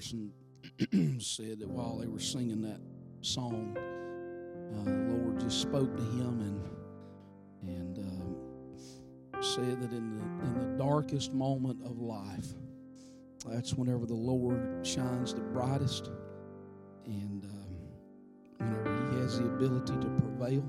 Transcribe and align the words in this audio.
Patterson 0.00 0.32
said 1.20 1.60
that 1.60 1.68
while 1.68 1.98
they 1.98 2.06
were 2.06 2.18
singing 2.20 2.62
that 2.62 2.80
song, 3.20 3.76
uh, 3.76 4.84
the 4.84 5.14
Lord 5.14 5.38
just 5.38 5.60
spoke 5.60 5.94
to 5.94 6.02
him 6.02 6.40
and 6.40 7.68
and 7.68 7.98
um, 7.98 9.42
said 9.42 9.78
that 9.82 9.92
in 9.92 10.16
the 10.16 10.22
in 10.46 10.54
the 10.54 10.82
darkest 10.82 11.34
moment 11.34 11.84
of 11.84 11.98
life, 11.98 12.46
that's 13.46 13.74
whenever 13.74 14.06
the 14.06 14.14
Lord 14.14 14.86
shines 14.86 15.34
the 15.34 15.42
brightest, 15.42 16.10
and 17.04 17.44
um, 17.44 17.76
whenever 18.56 19.12
He 19.12 19.20
has 19.20 19.38
the 19.38 19.44
ability 19.44 19.92
to 19.92 20.08
prevail. 20.18 20.66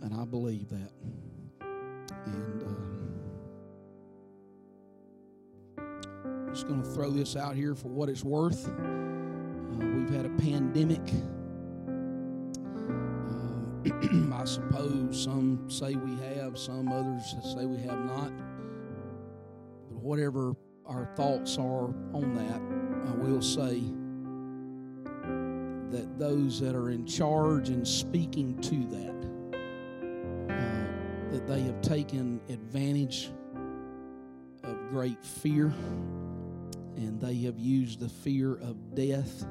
And 0.00 0.14
I 0.14 0.24
believe 0.24 0.68
that. 0.68 0.92
And 2.26 2.62
um, 2.62 2.91
just 6.62 6.68
going 6.68 6.82
to 6.82 6.90
throw 6.90 7.10
this 7.10 7.34
out 7.34 7.56
here 7.56 7.74
for 7.74 7.88
what 7.88 8.08
it's 8.08 8.22
worth. 8.22 8.68
Uh, 8.68 9.84
we've 9.96 10.10
had 10.10 10.24
a 10.24 10.30
pandemic. 10.38 11.00
Uh, 12.78 14.34
I 14.40 14.44
suppose 14.44 15.20
some 15.20 15.68
say 15.68 15.96
we 15.96 16.14
have, 16.36 16.56
some 16.56 16.86
others 16.92 17.34
say 17.52 17.66
we 17.66 17.78
have 17.78 17.98
not. 18.04 18.30
But 19.88 19.98
whatever 20.02 20.54
our 20.86 21.06
thoughts 21.16 21.58
are 21.58 21.86
on 22.14 22.32
that, 22.36 23.10
I 23.10 23.14
will 23.16 23.42
say 23.42 23.82
that 25.90 26.16
those 26.16 26.60
that 26.60 26.76
are 26.76 26.90
in 26.90 27.04
charge 27.06 27.70
and 27.70 27.86
speaking 27.86 28.56
to 28.60 28.86
that, 28.94 29.16
uh, 30.54 31.32
that 31.32 31.44
they 31.48 31.62
have 31.62 31.80
taken 31.80 32.40
advantage 32.48 33.32
of 34.62 34.76
great 34.90 35.24
fear 35.24 35.74
and 36.96 37.20
they 37.20 37.36
have 37.42 37.58
used 37.58 38.00
the 38.00 38.08
fear 38.08 38.54
of 38.54 38.94
death 38.94 39.44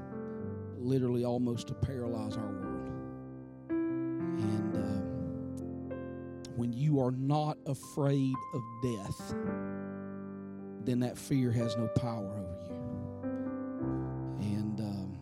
literally 0.77 1.23
almost 1.25 1.67
to 1.67 1.73
paralyze 1.73 2.37
our 2.37 2.47
world. 2.47 2.89
And 3.69 4.75
uh, 4.75 5.95
when 6.55 6.73
you 6.73 6.99
are 6.99 7.11
not 7.11 7.57
afraid 7.65 8.33
of 8.53 8.61
death, 8.81 9.35
then 10.83 10.99
that 10.99 11.17
fear 11.17 11.51
has 11.51 11.77
no 11.77 11.87
power 11.87 12.31
over 12.31 12.57
you. 12.69 12.77
And 14.41 14.79
um, 14.79 15.19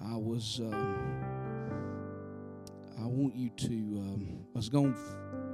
I 0.00 0.16
was, 0.16 0.60
um, 0.60 1.24
I 2.98 3.06
want 3.06 3.34
you 3.34 3.50
to, 3.50 3.66
um, 3.66 4.46
I 4.54 4.58
was 4.58 4.68
going 4.68 4.92
to 4.92 5.00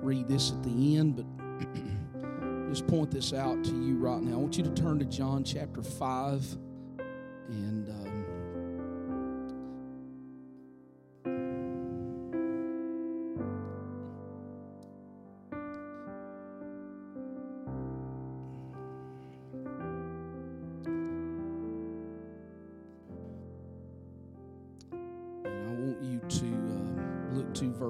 read 0.03 0.29
this 0.29 0.51
at 0.51 0.63
the 0.65 0.97
end, 0.97 1.17
but 1.17 1.44
just 2.75 2.89
point 2.89 3.09
this 3.09 3.33
out 3.33 3.63
to 3.63 3.71
you 3.71 3.97
right 3.99 4.21
now. 4.21 4.33
I 4.33 4.37
want 4.37 4.59
you 4.59 4.65
to 4.65 4.71
turn 4.71 4.99
to 4.99 5.05
John 5.05 5.45
chapter 5.45 5.81
5 5.81 6.57
and. 7.49 7.89
Um, 7.89 8.25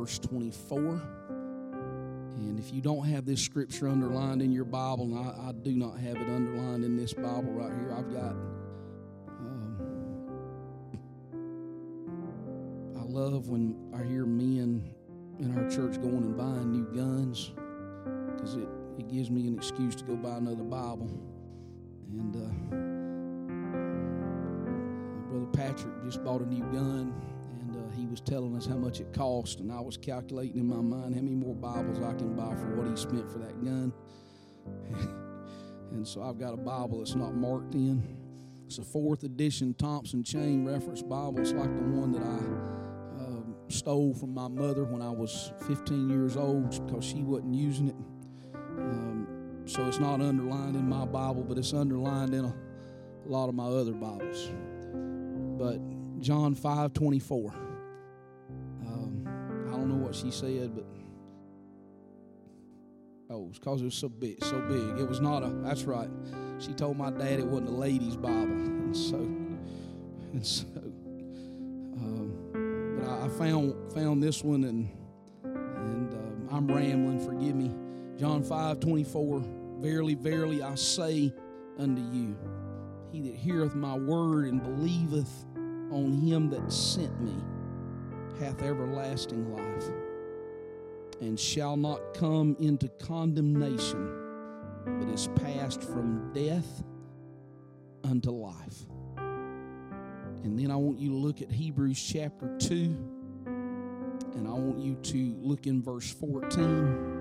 verse 0.05 0.19
24. 0.19 0.78
And 0.89 0.99
if 0.99 0.99
you 0.99 1.14
don't 2.84 3.06
have 3.06 3.25
this 3.25 3.41
scripture 3.41 3.89
underlined 3.89 4.43
in 4.43 4.53
your 4.53 4.67
Bible, 4.67 5.05
and 5.05 5.19
I, 5.19 5.49
I 5.49 5.53
do 5.53 5.75
not 5.75 5.99
have 5.99 6.17
it 6.17 6.28
underlined 6.28 6.84
in 6.84 6.99
this 6.99 7.15
Bible 7.15 7.50
right 7.50 7.72
here, 7.72 7.95
I've 7.97 8.12
got. 8.12 8.33
Um, 9.41 9.78
I 12.94 13.05
love 13.05 13.49
when 13.49 13.75
I 13.97 14.03
hear 14.05 14.27
men 14.27 14.94
in 15.41 15.56
our 15.56 15.67
church 15.71 15.99
going 16.03 16.19
and 16.19 16.37
buying 16.37 16.73
new 16.73 16.84
guns 16.94 17.53
because 18.37 18.56
it, 18.56 18.69
it 18.99 19.09
gives 19.09 19.31
me 19.31 19.49
an 19.49 19.56
excuse 19.56 19.94
to 19.94 20.05
go 20.05 20.15
buy 20.17 20.37
another 20.37 20.62
Bible. 20.62 21.11
And 22.12 22.37
uh, 22.37 22.50
Brother 25.31 25.47
Patrick 25.55 26.05
just 26.05 26.23
bought 26.23 26.43
a 26.43 26.47
new 26.47 26.65
gun 26.65 27.15
was 28.15 28.21
telling 28.21 28.57
us 28.57 28.65
how 28.65 28.77
much 28.77 29.01
it 29.01 29.13
cost, 29.13 29.59
and 29.59 29.73
I 29.73 29.81
was 29.81 29.97
calculating 29.97 30.59
in 30.61 30.69
my 30.69 30.77
mind 30.77 31.17
how 31.17 31.21
many 31.21 31.35
more 31.35 31.53
Bibles 31.53 31.99
I 31.99 32.13
can 32.13 32.37
buy 32.37 32.55
for 32.55 32.77
what 32.77 32.89
he 32.89 32.95
spent 32.95 33.29
for 33.29 33.39
that 33.39 33.61
gun. 33.65 33.93
and 35.91 36.07
so 36.07 36.23
I've 36.23 36.39
got 36.39 36.55
a 36.55 36.57
Bible 36.57 36.99
that's 36.99 37.17
not 37.17 37.35
marked 37.35 37.75
in. 37.75 38.17
It's 38.67 38.79
a 38.79 38.85
fourth 38.85 39.25
edition 39.25 39.75
Thompson 39.75 40.23
Chain 40.23 40.65
Reference 40.65 41.03
Bible. 41.03 41.41
It's 41.41 41.51
like 41.51 41.75
the 41.75 41.83
one 41.83 42.13
that 42.13 42.23
I 42.23 43.25
uh, 43.25 43.43
stole 43.67 44.15
from 44.15 44.33
my 44.33 44.47
mother 44.47 44.85
when 44.85 45.03
I 45.03 45.11
was 45.11 45.51
15 45.67 46.09
years 46.09 46.37
old 46.37 46.71
because 46.87 47.05
she 47.05 47.25
wasn't 47.25 47.57
using 47.57 47.89
it. 47.89 47.97
Um, 48.79 49.27
so 49.65 49.89
it's 49.89 49.99
not 49.99 50.21
underlined 50.21 50.77
in 50.77 50.89
my 50.89 51.05
Bible, 51.05 51.43
but 51.43 51.59
it's 51.59 51.73
underlined 51.73 52.33
in 52.33 52.45
a, 52.45 52.55
a 53.27 53.29
lot 53.29 53.49
of 53.49 53.57
my 53.57 53.67
other 53.67 53.93
Bibles. 53.93 54.53
But 55.59 55.81
John 56.21 56.55
5 56.55 56.93
24 56.93 57.64
don't 59.77 59.89
know 59.89 60.07
what 60.07 60.15
she 60.15 60.31
said, 60.31 60.75
but 60.75 60.85
oh, 63.31 63.49
it's 63.49 63.59
because 63.59 63.83
it 63.83 63.85
was 63.85 63.95
so 63.95 64.09
big, 64.09 64.43
so 64.45 64.61
big. 64.62 65.01
It 65.01 65.09
was 65.09 65.21
not 65.21 65.43
a. 65.43 65.49
That's 65.49 65.85
right. 65.85 66.09
She 66.59 66.73
told 66.73 66.97
my 66.97 67.11
dad 67.11 67.41
it 67.41 67.47
wasn't 67.47 67.71
a 67.71 67.73
lady's 67.73 68.17
Bible, 68.17 68.33
and 68.33 68.97
so 68.97 69.17
and 69.17 70.47
so. 70.47 70.67
Um, 71.97 72.99
but 72.99 73.09
I, 73.09 73.27
I, 73.27 73.29
found 73.29 73.93
found 73.93 74.23
this 74.23 74.43
one, 74.43 74.65
and 74.65 74.89
and 75.45 76.12
um, 76.12 76.49
I'm 76.51 76.67
rambling. 76.69 77.25
Forgive 77.25 77.55
me. 77.55 77.75
John 78.19 78.43
five 78.43 78.81
twenty 78.81 79.05
four. 79.05 79.43
Verily, 79.81 80.15
verily, 80.15 80.62
I 80.62 80.77
say 80.77 81.33
unto 81.79 82.01
you, 82.01 82.37
he 83.12 83.21
that 83.23 83.35
heareth 83.35 83.75
my 83.75 83.95
word 83.95 84.47
and 84.47 84.62
believeth 84.62 85.45
on 85.91 86.12
him 86.12 86.49
that 86.51 86.73
sent 86.73 87.21
me 87.21 87.35
hath 88.39 88.62
everlasting 88.62 89.55
life 89.55 89.91
and 91.21 91.39
shall 91.39 91.77
not 91.77 92.00
come 92.15 92.56
into 92.59 92.89
condemnation, 93.00 94.11
but 94.84 95.09
is 95.09 95.28
passed 95.37 95.83
from 95.83 96.33
death 96.33 96.83
unto 98.03 98.31
life. 98.31 98.87
And 99.17 100.59
then 100.59 100.71
I 100.71 100.77
want 100.77 100.99
you 100.99 101.11
to 101.11 101.17
look 101.17 101.41
at 101.41 101.50
Hebrews 101.50 102.03
chapter 102.03 102.56
2, 102.59 102.75
and 104.34 104.47
I 104.47 104.53
want 104.53 104.78
you 104.78 104.94
to 104.97 105.34
look 105.41 105.67
in 105.67 105.83
verse 105.83 106.12
14. 106.12 107.12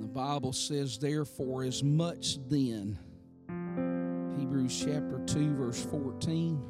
the 0.00 0.06
Bible 0.06 0.52
says, 0.52 0.98
Therefore, 0.98 1.64
as 1.64 1.82
much 1.82 2.38
then 2.48 2.98
Hebrews 4.66 4.84
chapter 4.84 5.20
2, 5.26 5.54
verse 5.54 5.84
14. 5.84 6.60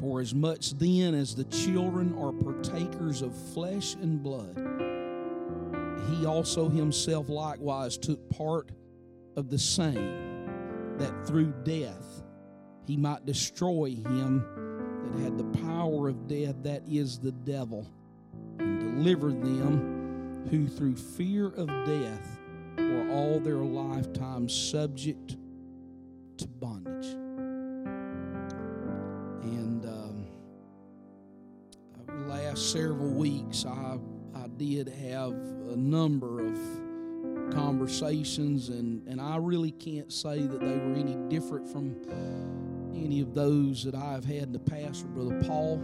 For 0.00 0.20
as 0.20 0.34
much 0.34 0.70
then 0.78 1.14
as 1.14 1.34
the 1.34 1.44
children 1.44 2.16
are 2.18 2.32
partakers 2.32 3.20
of 3.20 3.36
flesh 3.52 3.94
and 3.96 4.22
blood, 4.22 4.56
he 6.08 6.24
also 6.24 6.70
himself 6.70 7.28
likewise 7.28 7.98
took 7.98 8.30
part 8.30 8.70
of 9.36 9.50
the 9.50 9.58
same, 9.58 10.96
that 10.96 11.26
through 11.26 11.52
death 11.64 12.22
he 12.86 12.96
might 12.96 13.26
destroy 13.26 13.90
him 13.90 14.42
that 15.12 15.22
had 15.22 15.36
the 15.36 15.58
power 15.66 16.08
of 16.08 16.26
death, 16.26 16.54
that 16.62 16.82
is 16.88 17.18
the 17.18 17.32
devil, 17.32 17.86
and 18.58 18.80
deliver 18.80 19.32
them 19.32 20.46
who 20.50 20.66
through 20.66 20.96
fear 20.96 21.48
of 21.48 21.66
death 21.84 22.38
were 22.96 23.12
all 23.12 23.40
their 23.40 23.56
lifetime 23.56 24.48
subject 24.48 25.36
to 26.38 26.46
bondage. 26.46 27.06
And 29.42 29.84
um, 29.84 30.26
the 32.06 32.28
last 32.28 32.72
several 32.72 33.12
weeks, 33.12 33.64
I, 33.66 33.98
I 34.34 34.48
did 34.56 34.88
have 34.88 35.32
a 35.32 35.76
number 35.76 36.46
of 36.46 36.58
conversations, 37.52 38.70
and, 38.70 39.06
and 39.06 39.20
I 39.20 39.36
really 39.36 39.72
can't 39.72 40.12
say 40.12 40.40
that 40.40 40.60
they 40.60 40.76
were 40.76 40.94
any 40.94 41.16
different 41.28 41.68
from 41.68 41.96
any 42.94 43.20
of 43.20 43.34
those 43.34 43.84
that 43.84 43.94
I've 43.94 44.24
had 44.24 44.44
in 44.44 44.52
the 44.52 44.58
past 44.58 45.04
with 45.04 45.14
Brother 45.14 45.42
Paul. 45.46 45.82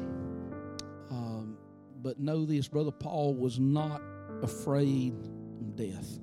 Um, 1.10 1.56
but 2.00 2.18
know 2.18 2.44
this 2.44 2.68
Brother 2.68 2.90
Paul 2.90 3.34
was 3.34 3.60
not 3.60 4.02
afraid 4.42 5.14
of 5.60 5.76
death. 5.76 6.18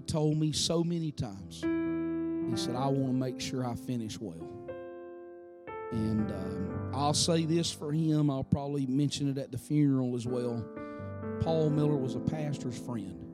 Told 0.00 0.38
me 0.38 0.52
so 0.52 0.82
many 0.82 1.12
times. 1.12 1.62
He 1.62 2.56
said, 2.56 2.74
I 2.74 2.86
want 2.86 3.08
to 3.08 3.12
make 3.12 3.40
sure 3.40 3.66
I 3.66 3.74
finish 3.74 4.18
well. 4.18 4.48
And 5.90 6.30
um, 6.30 6.90
I'll 6.94 7.14
say 7.14 7.44
this 7.44 7.70
for 7.70 7.92
him, 7.92 8.30
I'll 8.30 8.44
probably 8.44 8.86
mention 8.86 9.30
it 9.30 9.38
at 9.38 9.50
the 9.52 9.58
funeral 9.58 10.16
as 10.16 10.26
well. 10.26 10.64
Paul 11.40 11.70
Miller 11.70 11.96
was 11.96 12.14
a 12.14 12.20
pastor's 12.20 12.78
friend. 12.78 13.24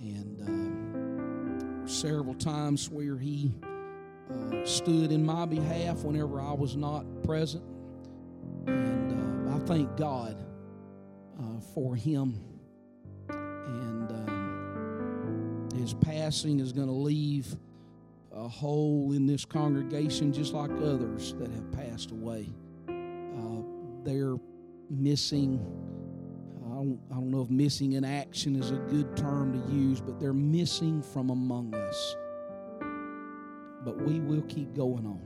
And 0.00 0.40
um, 0.48 1.82
several 1.86 2.34
times 2.34 2.88
where 2.88 3.18
he 3.18 3.52
uh, 4.30 4.64
stood 4.64 5.12
in 5.12 5.24
my 5.24 5.44
behalf 5.46 5.98
whenever 5.98 6.40
I 6.40 6.52
was 6.52 6.76
not 6.76 7.04
present. 7.22 7.64
And 8.66 9.48
uh, 9.48 9.56
I 9.56 9.58
thank 9.66 9.96
God 9.96 10.36
uh, 11.38 11.60
for 11.74 11.94
him. 11.96 12.38
And 13.28 14.10
um, 14.10 14.29
his 15.80 15.94
passing 15.94 16.60
is 16.60 16.72
going 16.72 16.86
to 16.88 16.92
leave 16.92 17.56
a 18.32 18.46
hole 18.46 19.12
in 19.12 19.26
this 19.26 19.44
congregation 19.44 20.32
just 20.32 20.52
like 20.52 20.70
others 20.70 21.34
that 21.38 21.50
have 21.50 21.72
passed 21.72 22.10
away. 22.10 22.48
Uh, 22.88 23.62
they're 24.04 24.36
missing. 24.90 25.58
I 26.66 26.74
don't, 26.74 27.00
I 27.10 27.14
don't 27.14 27.30
know 27.30 27.42
if 27.42 27.50
missing 27.50 27.94
in 27.94 28.04
action 28.04 28.56
is 28.56 28.70
a 28.70 28.76
good 28.76 29.16
term 29.16 29.52
to 29.52 29.72
use, 29.72 30.00
but 30.00 30.20
they're 30.20 30.32
missing 30.32 31.02
from 31.02 31.30
among 31.30 31.74
us. 31.74 32.16
But 33.82 33.96
we 34.02 34.20
will 34.20 34.42
keep 34.42 34.74
going 34.74 35.06
on, 35.06 35.22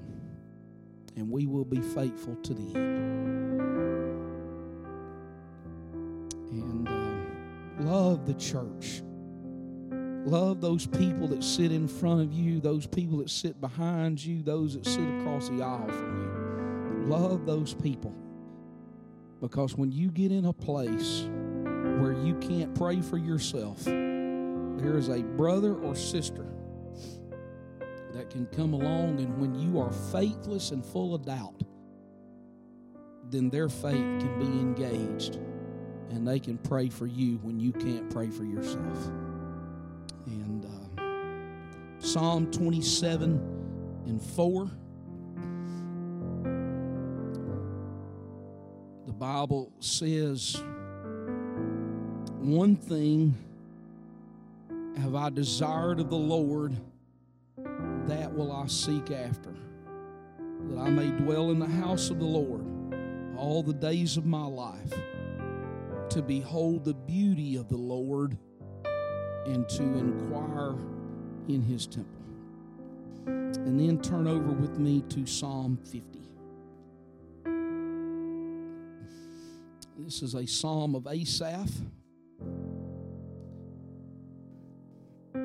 and 1.17 1.29
we 1.29 1.47
will 1.47 1.65
be 1.65 1.81
faithful 1.81 2.37
to 2.37 2.55
the 2.55 2.79
end. 2.79 3.61
And 6.51 6.89
uh, 6.89 7.91
love 7.91 8.25
the 8.27 8.35
church. 8.35 9.03
Love 10.25 10.61
those 10.63 10.87
people 10.87 11.29
that 11.29 11.45
sit 11.45 11.71
in 11.71 11.87
front 11.87 12.23
of 12.23 12.33
you, 12.33 12.59
those 12.59 12.87
people 12.87 13.19
that 13.19 13.29
sit 13.29 13.61
behind 13.61 14.25
you, 14.25 14.43
those 14.43 14.75
that 14.75 14.87
sit 14.87 15.07
across 15.21 15.51
the 15.51 15.63
aisle 15.63 15.87
from 15.89 16.23
you. 16.23 17.07
Love 17.07 17.45
those 17.45 17.75
people. 17.75 18.15
Because 19.41 19.77
when 19.77 19.93
you 19.93 20.11
get 20.11 20.33
in 20.33 20.47
a 20.47 20.53
place 20.53 21.27
where 22.01 22.15
you 22.25 22.35
can't 22.41 22.75
pray 22.75 23.03
for 23.03 23.19
yourself, 23.19 23.85
there 23.85 24.97
is 24.97 25.11
a 25.11 25.23
brother 25.23 25.75
or 25.75 25.95
sister 25.95 26.47
that 28.15 28.31
can 28.31 28.47
come 28.47 28.73
along, 28.73 29.21
and 29.21 29.39
when 29.39 29.55
you 29.55 29.79
are 29.79 29.93
faithless 29.93 30.71
and 30.71 30.85
full 30.87 31.15
of 31.15 31.27
doubt, 31.27 31.63
then 33.29 33.51
their 33.51 33.69
faith 33.69 33.93
can 33.93 34.39
be 34.39 34.47
engaged 34.47 35.37
and 36.11 36.27
they 36.27 36.39
can 36.39 36.57
pray 36.57 36.89
for 36.89 37.07
you 37.07 37.37
when 37.43 37.59
you 37.59 37.73
can't 37.73 38.09
pray 38.09 38.31
for 38.31 38.45
yourself. 38.45 39.11
Psalm 42.05 42.51
27 42.51 43.41
and 44.05 44.23
4. 44.23 44.71
The 49.07 49.13
Bible 49.15 49.73
says, 49.81 50.63
One 52.41 52.77
thing 52.77 53.35
have 54.99 55.15
I 55.15 55.31
desired 55.31 55.99
of 55.99 56.11
the 56.11 56.17
Lord, 56.17 56.77
that 58.07 58.31
will 58.35 58.53
I 58.53 58.67
seek 58.67 59.11
after, 59.11 59.55
that 60.69 60.79
I 60.79 60.91
may 60.91 61.09
dwell 61.09 61.53
in 61.53 61.59
the 61.59 61.67
house 61.67 62.11
of 62.11 62.19
the 62.19 62.27
Lord 62.27 62.67
all 63.39 63.63
the 63.63 63.73
days 63.73 64.19
of 64.19 64.27
my 64.27 64.45
life, 64.45 64.93
to 66.11 66.21
behold 66.21 66.85
the 66.85 66.93
beauty 66.93 67.57
of 67.57 67.69
the 67.71 67.79
Lord 67.79 68.37
and 69.47 69.67
to 69.71 69.83
inquire 69.83 70.77
in 71.49 71.63
his 71.63 71.87
temple. 71.87 72.11
And 73.27 73.81
then 73.81 74.01
turn 74.01 74.27
over 74.27 74.53
with 74.53 74.79
me 74.79 75.03
to 75.11 75.27
Psalm 75.27 75.79
50. 75.91 76.21
This 79.99 80.23
is 80.23 80.35
a 80.35 80.47
psalm 80.47 80.95
of 80.95 81.07
Asaph. 81.07 81.71
The 85.33 85.41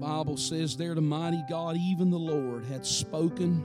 Bible 0.00 0.36
says 0.36 0.76
there 0.76 0.94
the 0.94 1.00
mighty 1.00 1.42
God, 1.48 1.76
even 1.76 2.10
the 2.10 2.18
Lord, 2.18 2.64
had 2.64 2.84
spoken 2.84 3.64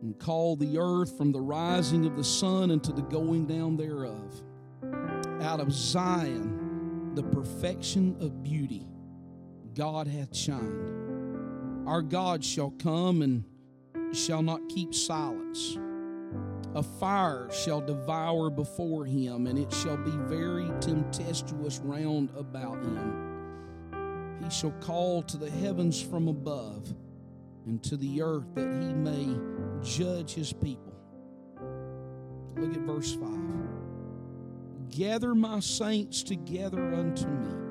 and 0.00 0.18
called 0.18 0.60
the 0.60 0.78
earth 0.78 1.18
from 1.18 1.32
the 1.32 1.40
rising 1.40 2.06
of 2.06 2.16
the 2.16 2.24
sun 2.24 2.70
unto 2.70 2.94
the 2.94 3.02
going 3.02 3.46
down 3.46 3.76
thereof. 3.76 4.42
Out 5.42 5.60
of 5.60 5.72
Zion, 5.72 7.14
the 7.14 7.24
perfection 7.24 8.16
of 8.20 8.42
beauty, 8.42 8.86
God 9.76 10.08
hath 10.08 10.34
shined. 10.34 11.86
Our 11.86 12.00
God 12.00 12.42
shall 12.42 12.70
come 12.70 13.20
and 13.20 13.44
shall 14.12 14.40
not 14.40 14.68
keep 14.70 14.94
silence. 14.94 15.76
A 16.74 16.82
fire 16.82 17.48
shall 17.52 17.82
devour 17.82 18.48
before 18.48 19.04
him, 19.04 19.46
and 19.46 19.58
it 19.58 19.72
shall 19.72 19.98
be 19.98 20.16
very 20.34 20.70
tempestuous 20.80 21.78
round 21.84 22.30
about 22.36 22.82
him. 22.82 24.38
He 24.42 24.50
shall 24.50 24.72
call 24.80 25.22
to 25.24 25.36
the 25.36 25.50
heavens 25.50 26.00
from 26.00 26.28
above, 26.28 26.94
and 27.66 27.82
to 27.84 27.98
the 27.98 28.22
earth 28.22 28.46
that 28.54 28.72
he 28.82 28.94
may 28.94 29.36
judge 29.82 30.32
his 30.32 30.52
people. 30.54 30.94
Look 32.56 32.74
at 32.74 32.80
verse 32.80 33.14
5. 33.14 33.28
Gather 34.88 35.34
my 35.34 35.60
saints 35.60 36.22
together 36.22 36.94
unto 36.94 37.26
me, 37.26 37.65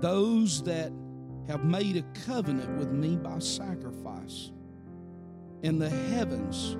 those 0.00 0.62
that 0.62 0.92
have 1.48 1.64
made 1.64 1.96
a 1.96 2.02
covenant 2.26 2.78
with 2.78 2.90
me 2.90 3.16
by 3.16 3.38
sacrifice, 3.38 4.52
and 5.62 5.80
the 5.80 5.90
heavens 5.90 6.76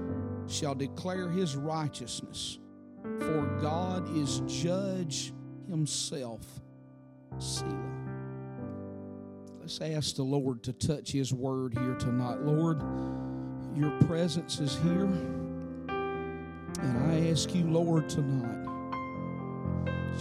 shall 0.46 0.75
declare 0.75 1.28
his 1.28 1.56
righteousness, 1.56 2.58
for 3.03 3.58
God 3.60 4.17
is 4.17 4.43
judge 4.46 5.32
himself. 5.69 6.44
Selah. 7.39 8.00
Let's 9.60 9.81
ask 9.81 10.17
the 10.17 10.24
Lord 10.24 10.62
to 10.65 10.72
touch 10.72 11.12
his 11.12 11.32
word 11.32 11.79
here 11.79 11.94
tonight. 11.94 12.41
Lord, 12.43 12.82
your 13.77 13.93
presence 14.00 14.58
is 14.58 14.77
here. 14.82 15.08
And 16.82 16.98
I 17.12 17.31
ask 17.31 17.55
you, 17.55 17.65
Lord, 17.65 18.08
tonight, 18.08 18.59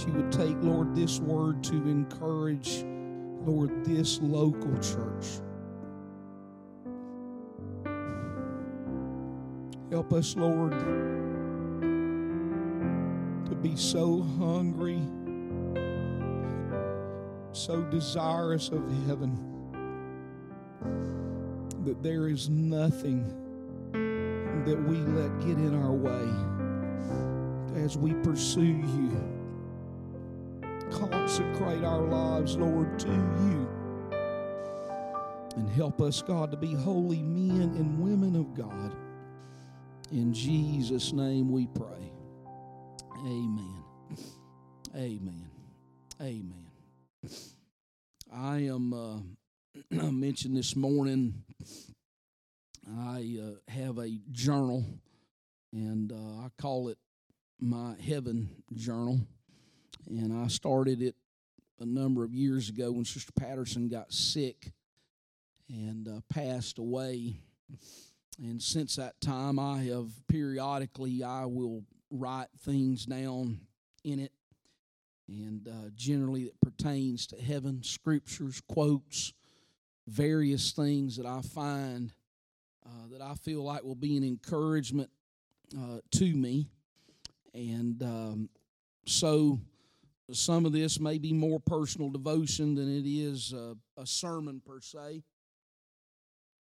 you 0.06 0.14
would 0.14 0.32
take, 0.32 0.56
Lord, 0.62 0.96
this 0.96 1.20
word 1.20 1.64
to 1.66 1.76
encourage, 1.76 2.84
Lord, 3.46 3.84
this 3.86 4.20
local 4.22 4.74
church. 4.80 5.42
Help 9.92 10.14
us, 10.14 10.36
Lord, 10.36 10.72
to 13.46 13.56
be 13.56 13.76
so 13.76 14.22
hungry, 14.38 15.02
so 17.52 17.82
desirous 17.84 18.70
of 18.70 18.84
heaven 19.08 19.38
that 21.84 22.04
there 22.04 22.28
is 22.28 22.50
nothing 22.50 23.24
that 24.66 24.80
we 24.88 24.98
let 24.98 25.40
get 25.40 25.58
in 25.58 25.74
our 25.76 25.92
way 25.92 26.30
as 27.84 27.98
we 27.98 28.14
pursue 28.14 28.62
you. 28.62 29.39
Consecrate 30.92 31.84
our 31.84 32.02
lives, 32.02 32.58
Lord, 32.58 32.98
to 33.00 33.08
you. 33.08 33.68
And 35.56 35.70
help 35.70 36.02
us, 36.02 36.22
God, 36.22 36.52
to 36.52 36.58
be 36.58 36.74
holy 36.74 37.22
men 37.22 37.74
and 37.78 38.00
women 38.00 38.36
of 38.36 38.54
God. 38.54 38.96
In 40.12 40.34
Jesus' 40.34 41.14
name 41.14 41.52
we 41.52 41.68
pray. 41.68 42.12
Amen. 43.20 43.84
Amen. 44.96 45.50
Amen. 46.22 46.70
I 48.34 48.58
am, 48.60 48.94
uh, 48.94 49.18
I 50.02 50.12
mentioned 50.12 50.58
this 50.58 50.76
morning, 50.76 51.44
I 52.98 53.40
uh, 53.42 53.72
have 53.72 53.98
a 54.00 54.10
journal, 54.32 54.84
and 55.72 56.12
uh, 56.12 56.46
I 56.46 56.50
call 56.60 56.90
it 56.90 56.98
my 57.60 57.96
heaven 58.02 58.50
journal. 58.74 59.20
And 60.08 60.34
I 60.34 60.48
started 60.48 61.02
it 61.02 61.16
a 61.80 61.86
number 61.86 62.24
of 62.24 62.34
years 62.34 62.70
ago 62.70 62.92
when 62.92 63.06
Sister 63.06 63.32
Patterson 63.40 63.88
got 63.88 64.12
sick 64.12 64.72
and 65.70 66.08
uh, 66.08 66.22
passed 66.30 66.78
away. 66.78 67.36
And 68.42 68.62
since 68.62 68.96
that 68.96 69.20
time, 69.22 69.60
I 69.60 69.84
have 69.84 70.10
periodically 70.28 71.24
I 71.24 71.46
will 71.46 71.84
write 72.12 72.48
things 72.62 73.06
down 73.06 73.60
in 74.04 74.20
it, 74.20 74.32
and 75.28 75.68
uh, 75.68 75.90
generally 75.96 76.44
it 76.44 76.60
pertains 76.62 77.28
to 77.28 77.36
heaven, 77.36 77.84
scriptures, 77.84 78.62
quotes, 78.68 79.34
various 80.08 80.72
things 80.72 81.18
that 81.18 81.26
I 81.26 81.42
find 81.42 82.12
uh, 82.86 83.08
that 83.12 83.22
I 83.22 83.36
feel 83.36 83.64
like 83.64 83.84
will 83.84 83.94
be 83.94 84.18
an 84.18 84.24
encouragement 84.24 85.10
uh, 85.78 86.00
to 86.12 86.34
me, 86.34 86.70
and 87.54 88.02
um, 88.02 88.50
so 89.06 89.60
some 90.32 90.66
of 90.66 90.72
this 90.72 91.00
may 91.00 91.18
be 91.18 91.34
more 91.34 91.60
personal 91.60 92.10
devotion 92.10 92.76
than 92.76 92.88
it 92.88 93.08
is 93.10 93.54
a 93.54 94.06
sermon 94.06 94.62
per 94.66 94.80
se 94.82 95.24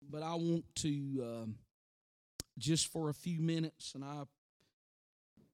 but 0.09 0.23
I 0.23 0.35
want 0.35 0.64
to 0.76 1.23
uh, 1.23 1.47
just 2.59 2.93
for 2.93 3.11
a 3.11 3.14
few 3.14 3.40
minutes, 3.40 3.95
and 3.95 4.05
I 4.05 4.23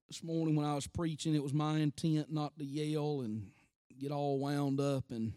this 0.07 0.23
morning 0.23 0.55
when 0.55 0.65
I 0.65 0.75
was 0.75 0.87
preaching, 0.87 1.35
it 1.35 1.43
was 1.43 1.53
my 1.53 1.79
intent 1.79 2.31
not 2.31 2.57
to 2.59 2.65
yell 2.65 3.21
and 3.21 3.47
get 3.99 4.11
all 4.11 4.39
wound 4.39 4.79
up, 4.79 5.05
and 5.09 5.33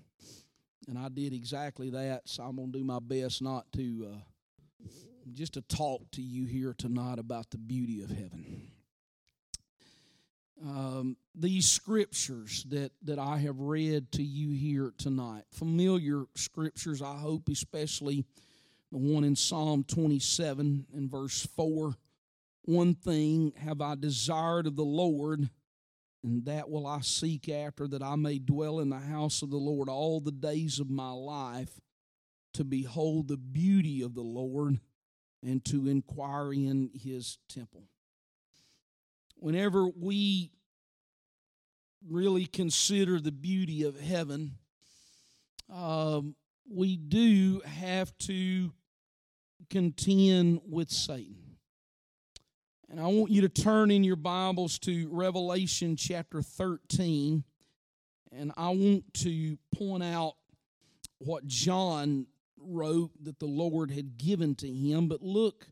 and 0.88 0.98
I 0.98 1.08
did 1.08 1.32
exactly 1.32 1.90
that. 1.90 2.28
So 2.28 2.42
I'm 2.42 2.56
gonna 2.56 2.72
do 2.72 2.84
my 2.84 3.00
best 3.00 3.42
not 3.42 3.70
to 3.72 4.12
uh, 4.12 4.88
just 5.32 5.54
to 5.54 5.62
talk 5.62 6.02
to 6.12 6.22
you 6.22 6.46
here 6.46 6.74
tonight 6.76 7.18
about 7.18 7.50
the 7.50 7.58
beauty 7.58 8.02
of 8.02 8.10
heaven. 8.10 8.70
Um, 10.62 11.16
these 11.34 11.68
scriptures 11.68 12.64
that 12.68 12.92
that 13.04 13.18
I 13.18 13.38
have 13.38 13.58
read 13.60 14.12
to 14.12 14.22
you 14.22 14.50
here 14.50 14.92
tonight, 14.98 15.44
familiar 15.52 16.24
scriptures, 16.34 17.00
I 17.00 17.16
hope, 17.16 17.48
especially 17.48 18.24
the 18.92 18.98
one 18.98 19.24
in 19.24 19.36
Psalm 19.36 19.84
27 19.84 20.86
and 20.92 21.10
verse 21.10 21.46
4 21.56 21.96
one 22.70 22.94
thing 22.94 23.52
have 23.56 23.80
I 23.80 23.94
desired 23.94 24.66
of 24.66 24.76
the 24.76 24.84
Lord, 24.84 25.48
and 26.22 26.44
that 26.44 26.70
will 26.70 26.86
I 26.86 27.00
seek 27.00 27.48
after, 27.48 27.88
that 27.88 28.02
I 28.02 28.16
may 28.16 28.38
dwell 28.38 28.80
in 28.80 28.90
the 28.90 28.98
house 28.98 29.42
of 29.42 29.50
the 29.50 29.56
Lord 29.56 29.88
all 29.88 30.20
the 30.20 30.30
days 30.30 30.78
of 30.78 30.90
my 30.90 31.10
life, 31.10 31.80
to 32.54 32.64
behold 32.64 33.28
the 33.28 33.36
beauty 33.36 34.02
of 34.02 34.14
the 34.14 34.22
Lord 34.22 34.78
and 35.42 35.64
to 35.64 35.88
inquire 35.88 36.52
in 36.52 36.90
his 36.94 37.38
temple. 37.48 37.89
Whenever 39.40 39.88
we 39.88 40.52
really 42.06 42.44
consider 42.44 43.18
the 43.18 43.32
beauty 43.32 43.84
of 43.84 43.98
heaven, 43.98 44.52
um, 45.72 46.34
we 46.70 46.98
do 46.98 47.62
have 47.64 48.16
to 48.18 48.70
contend 49.70 50.60
with 50.68 50.90
Satan. 50.90 51.56
And 52.90 53.00
I 53.00 53.06
want 53.06 53.30
you 53.30 53.40
to 53.40 53.48
turn 53.48 53.90
in 53.90 54.04
your 54.04 54.16
Bibles 54.16 54.78
to 54.80 55.08
Revelation 55.10 55.96
chapter 55.96 56.42
13. 56.42 57.42
And 58.32 58.52
I 58.58 58.68
want 58.68 59.14
to 59.22 59.56
point 59.74 60.02
out 60.02 60.34
what 61.16 61.46
John 61.46 62.26
wrote 62.58 63.12
that 63.24 63.38
the 63.38 63.46
Lord 63.46 63.90
had 63.90 64.18
given 64.18 64.54
to 64.56 64.68
him. 64.68 65.08
But 65.08 65.22
look 65.22 65.68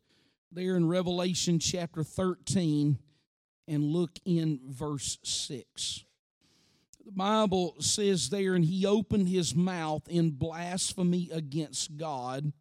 there 0.51 0.75
in 0.75 0.89
Revelation 0.89 1.59
chapter 1.59 2.03
13 2.03 2.99
and 3.69 3.85
look 3.85 4.13
in 4.25 4.61
verse 4.67 5.19
6. 5.23 6.05
The 7.05 7.13
Bible 7.13 7.77
says 7.79 8.31
there, 8.31 8.55
and 8.55 8.65
he 8.65 8.85
opened 8.85 9.29
his 9.29 9.55
mouth 9.55 10.09
in 10.09 10.31
blasphemy 10.33 11.31
against 11.33 11.97
God 11.97 12.53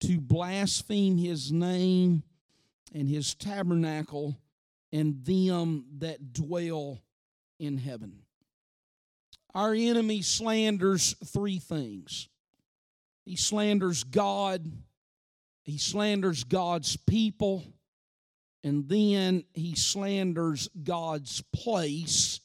to 0.00 0.20
blaspheme 0.20 1.16
his 1.16 1.52
name 1.52 2.22
and 2.94 3.08
his 3.08 3.34
tabernacle 3.34 4.36
and 4.92 5.24
them 5.24 5.84
that 5.98 6.32
dwell 6.32 7.02
in 7.58 7.78
heaven. 7.78 8.18
Our 9.54 9.74
enemy 9.74 10.22
slanders 10.22 11.14
three 11.24 11.58
things 11.58 12.28
he 13.24 13.36
slanders 13.36 14.02
God, 14.02 14.70
he 15.62 15.78
slanders 15.78 16.42
God's 16.42 16.96
people, 16.96 17.62
and 18.64 18.88
then 18.88 19.44
he 19.54 19.74
slanders 19.74 20.68
God's 20.84 21.42
place. 21.52 22.40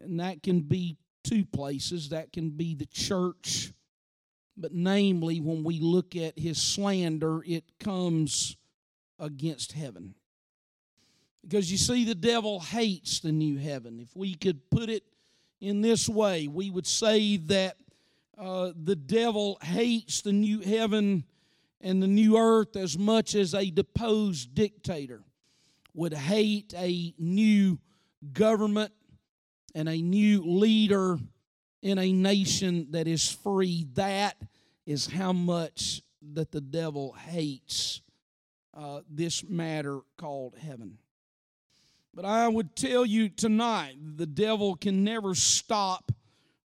And 0.00 0.20
that 0.20 0.42
can 0.42 0.60
be 0.60 0.96
two 1.24 1.44
places 1.44 2.10
that 2.10 2.32
can 2.32 2.50
be 2.50 2.74
the 2.74 2.86
church. 2.86 3.72
But 4.56 4.72
namely, 4.72 5.40
when 5.40 5.62
we 5.62 5.80
look 5.80 6.16
at 6.16 6.38
his 6.38 6.62
slander, 6.62 7.42
it 7.46 7.64
comes 7.78 8.56
against 9.18 9.72
heaven. 9.72 10.14
Because 11.42 11.70
you 11.70 11.78
see, 11.78 12.04
the 12.04 12.14
devil 12.14 12.60
hates 12.60 13.20
the 13.20 13.32
new 13.32 13.58
heaven. 13.58 14.00
If 14.00 14.16
we 14.16 14.34
could 14.34 14.70
put 14.70 14.88
it 14.88 15.04
in 15.60 15.82
this 15.82 16.08
way, 16.08 16.48
we 16.48 16.70
would 16.70 16.86
say 16.86 17.36
that 17.36 17.76
uh, 18.38 18.72
the 18.74 18.96
devil 18.96 19.58
hates 19.62 20.22
the 20.22 20.32
new 20.32 20.60
heaven 20.60 21.24
and 21.80 22.02
the 22.02 22.06
new 22.06 22.38
earth 22.38 22.76
as 22.76 22.98
much 22.98 23.34
as 23.34 23.54
a 23.54 23.70
deposed 23.70 24.54
dictator 24.54 25.22
would 25.96 26.12
hate 26.12 26.74
a 26.76 27.14
new 27.18 27.78
government 28.32 28.92
and 29.74 29.88
a 29.88 29.96
new 29.96 30.42
leader 30.44 31.18
in 31.82 31.98
a 31.98 32.12
nation 32.12 32.88
that 32.90 33.08
is 33.08 33.30
free. 33.30 33.86
That 33.94 34.36
is 34.84 35.06
how 35.06 35.32
much 35.32 36.02
that 36.34 36.52
the 36.52 36.60
devil 36.60 37.12
hates 37.12 38.02
uh, 38.76 39.00
this 39.10 39.42
matter 39.42 40.00
called 40.18 40.54
heaven. 40.58 40.98
But 42.14 42.26
I 42.26 42.46
would 42.46 42.76
tell 42.76 43.06
you 43.06 43.30
tonight 43.30 43.96
the 44.16 44.26
devil 44.26 44.76
can 44.76 45.02
never 45.02 45.34
stop 45.34 46.12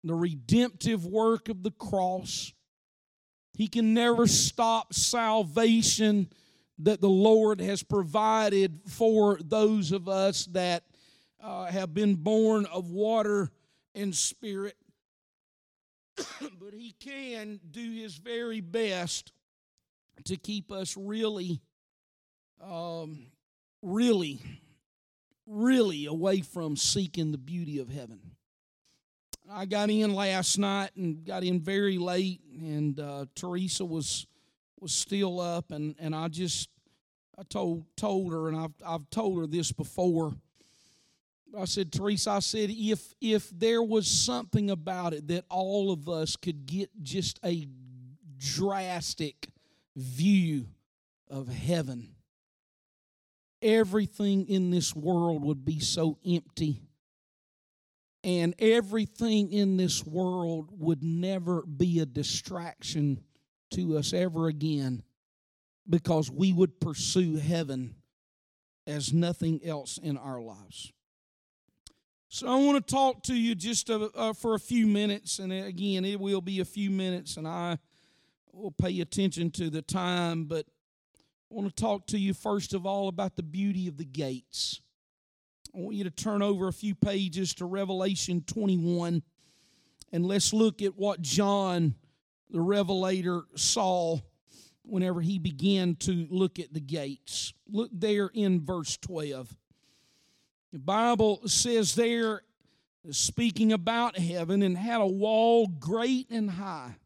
the 0.03 0.15
redemptive 0.15 1.07
work 1.07 1.49
of 1.49 1.63
the 1.63 1.71
cross. 1.73 2.53
He 3.55 3.69
can 3.69 3.95
never 3.95 4.27
stop 4.27 4.93
salvation 4.95 6.31
that 6.85 7.01
the 7.01 7.09
Lord 7.09 7.61
has 7.61 7.83
provided 7.83 8.81
for 8.87 9.39
those 9.43 9.93
of 9.93 10.09
us 10.09 10.47
that 10.47 10.85
uh, 11.43 11.67
have 11.67 11.95
been 11.95 12.17
born 12.17 12.67
of 12.67 12.91
water 12.91 13.51
and 13.95 14.15
spirit. 14.15 14.77
but 16.17 16.73
He 16.73 16.95
can 17.01 17.61
do 17.71 17.93
His 17.93 18.17
very 18.17 18.61
best 18.61 19.33
to 20.25 20.37
keep 20.37 20.71
us 20.71 20.97
really 20.97 21.61
um, 22.63 23.27
really, 23.83 24.41
really 25.47 26.07
away 26.07 26.41
from 26.41 26.77
seeking 26.77 27.33
the 27.33 27.39
beauty 27.39 27.79
of 27.79 27.89
heaven. 27.89 28.21
I 29.51 29.65
got 29.65 29.91
in 29.91 30.15
last 30.15 30.59
night 30.59 30.91
and 30.97 31.25
got 31.25 31.43
in 31.43 31.61
very 31.61 31.99
late, 31.99 32.41
and 32.53 32.99
uh, 33.01 33.27
Teresa 33.35 33.85
was 33.85 34.27
was 34.81 34.93
still 34.93 35.41
up, 35.41 35.71
and, 35.71 35.95
and 35.99 36.15
I 36.15 36.29
just 36.29 36.69
I 37.39 37.43
told 37.43 37.85
told 37.97 38.33
her, 38.33 38.49
and 38.49 38.57
I've 38.57 38.75
I've 38.85 39.09
told 39.11 39.41
her 39.41 39.47
this 39.47 39.73
before. 39.73 40.35
I 41.59 41.65
said, 41.65 41.93
Teresa, 41.93 42.33
I 42.33 42.39
said, 42.41 42.71
if 42.71 43.15
if 43.21 43.51
there 43.51 43.83
was 43.83 44.07
something 44.07 44.71
about 44.71 45.15
it 45.15 45.29
that 45.29 45.45
all 45.49 45.91
of 45.91 46.09
us 46.09 46.37
could 46.37 46.67
get 46.67 46.91
just 47.03 47.41
a 47.45 47.67
drastic 48.39 49.49
view 49.97 50.67
of 51.29 51.49
heaven, 51.49 52.15
everything 53.63 54.47
in 54.49 54.71
this 54.71 54.95
world 54.95 55.45
would 55.45 55.65
be 55.65 55.81
so 55.81 56.19
empty. 56.27 56.83
And 58.23 58.55
everything 58.59 59.51
in 59.51 59.79
this 59.79 60.05
world 60.05 60.69
would 60.73 61.03
never 61.03 61.63
be 61.63 62.01
a 62.01 62.07
distraction 62.07 63.23
to 63.71 63.97
us 63.97 64.13
ever 64.13 64.49
again 64.49 65.03
because 65.89 66.31
we 66.31 66.53
would 66.53 66.81
pursue 66.81 67.37
heaven 67.37 67.95
as 68.87 69.13
nothing 69.13 69.61
else 69.65 69.99
in 69.99 70.17
our 70.17 70.41
lives. 70.41 70.93
So 72.29 72.47
I 72.47 72.57
want 72.65 72.87
to 72.87 72.95
talk 72.95 73.25
to 73.25 73.35
you 73.35 73.55
just 73.55 73.91
a, 73.91 74.11
uh, 74.15 74.33
for 74.33 74.55
a 74.55 74.61
few 74.61 74.87
minutes, 74.87 75.41
and 75.41 75.53
again, 75.53 76.05
it 76.05 76.21
will 76.21 76.41
be 76.41 76.61
a 76.61 76.65
few 76.65 76.89
minutes, 76.89 77.37
and 77.37 77.47
I 77.47 77.79
will 78.53 78.71
pay 78.71 79.01
attention 79.01 79.51
to 79.53 79.69
the 79.69 79.83
time, 79.83 80.45
but 80.45 80.67
I 81.51 81.55
want 81.55 81.75
to 81.75 81.83
talk 81.83 82.07
to 82.09 82.19
you 82.19 82.33
first 82.33 82.73
of 82.73 82.87
all 82.87 83.09
about 83.09 83.35
the 83.35 83.43
beauty 83.43 83.89
of 83.89 83.97
the 83.97 84.05
gates. 84.05 84.81
I 85.75 85.79
want 85.79 85.97
you 85.97 86.05
to 86.05 86.11
turn 86.11 86.43
over 86.43 86.69
a 86.69 86.73
few 86.73 86.95
pages 86.95 87.55
to 87.55 87.65
Revelation 87.65 88.43
21 88.47 89.23
and 90.13 90.27
let's 90.27 90.53
look 90.53 90.83
at 90.83 90.97
what 90.97 91.23
John 91.23 91.95
the 92.51 92.61
Revelator 92.61 93.43
saw 93.57 94.19
whenever 94.85 95.21
he 95.21 95.39
began 95.39 95.95
to 95.97 96.27
look 96.31 96.59
at 96.59 96.73
the 96.73 96.81
gates. 96.81 97.53
Look 97.71 97.91
there 97.93 98.31
in 98.33 98.65
verse 98.65 98.97
12. 98.99 99.55
The 100.73 100.79
Bible 100.79 101.41
says 101.47 101.95
there, 101.95 102.43
speaking 103.11 103.73
about 103.73 104.19
heaven, 104.19 104.63
and 104.63 104.77
had 104.77 105.01
a 105.01 105.07
wall 105.07 105.67
great 105.67 106.31
and 106.31 106.51
high 106.51 106.97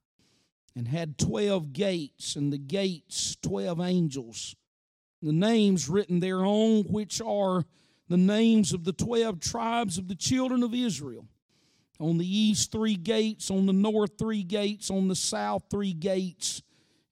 and 0.76 0.88
had 0.88 1.18
12 1.18 1.72
gates, 1.72 2.36
and 2.36 2.52
the 2.52 2.58
gates 2.58 3.36
12 3.42 3.80
angels. 3.80 4.56
The 5.22 5.32
names 5.32 5.88
written 5.88 6.20
thereon, 6.20 6.84
which 6.84 7.20
are 7.20 7.64
the 8.08 8.16
names 8.16 8.72
of 8.72 8.84
the 8.84 8.92
12 8.92 9.40
tribes 9.40 9.98
of 9.98 10.08
the 10.08 10.14
children 10.14 10.62
of 10.62 10.74
Israel. 10.74 11.26
On 12.00 12.18
the 12.18 12.26
east, 12.26 12.72
three 12.72 12.96
gates, 12.96 13.50
on 13.50 13.66
the 13.66 13.72
north, 13.72 14.18
three 14.18 14.42
gates, 14.42 14.90
on 14.90 15.08
the 15.08 15.14
south, 15.14 15.64
three 15.70 15.92
gates, 15.92 16.62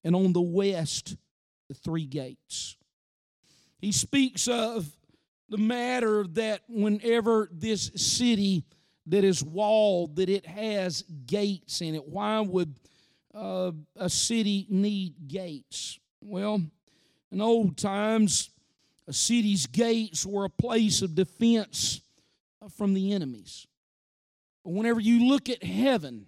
and 0.02 0.16
on 0.16 0.32
the 0.32 0.40
west, 0.40 1.16
the 1.68 1.74
three 1.74 2.06
gates. 2.06 2.76
He 3.78 3.92
speaks 3.92 4.48
of 4.48 4.90
the 5.48 5.58
matter 5.58 6.24
that 6.32 6.62
whenever 6.68 7.48
this 7.52 7.90
city 7.94 8.64
that 9.06 9.24
is 9.24 9.42
walled, 9.42 10.16
that 10.16 10.28
it 10.28 10.46
has 10.46 11.02
gates 11.26 11.80
in 11.80 11.94
it. 11.94 12.06
Why 12.06 12.40
would 12.40 12.74
uh, 13.34 13.72
a 13.96 14.08
city 14.08 14.66
need 14.68 15.28
gates? 15.28 15.98
Well, 16.20 16.62
in 17.30 17.40
old 17.40 17.76
times, 17.76 18.50
a 19.08 19.12
city's 19.12 19.66
gates 19.66 20.24
were 20.24 20.44
a 20.44 20.50
place 20.50 21.02
of 21.02 21.14
defense 21.14 22.00
from 22.76 22.94
the 22.94 23.12
enemies. 23.12 23.66
But 24.64 24.72
whenever 24.72 25.00
you 25.00 25.28
look 25.28 25.48
at 25.48 25.62
heaven, 25.62 26.26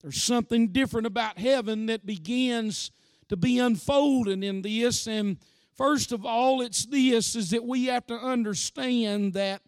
there's 0.00 0.22
something 0.22 0.68
different 0.68 1.06
about 1.06 1.38
heaven 1.38 1.86
that 1.86 2.06
begins 2.06 2.90
to 3.28 3.36
be 3.36 3.58
unfolding 3.58 4.42
in 4.42 4.62
this. 4.62 5.06
And 5.06 5.38
first 5.76 6.12
of 6.12 6.24
all, 6.24 6.60
it's 6.62 6.86
this 6.86 7.36
is 7.36 7.50
that 7.50 7.64
we 7.64 7.86
have 7.86 8.06
to 8.06 8.14
understand 8.14 9.34
that 9.34 9.62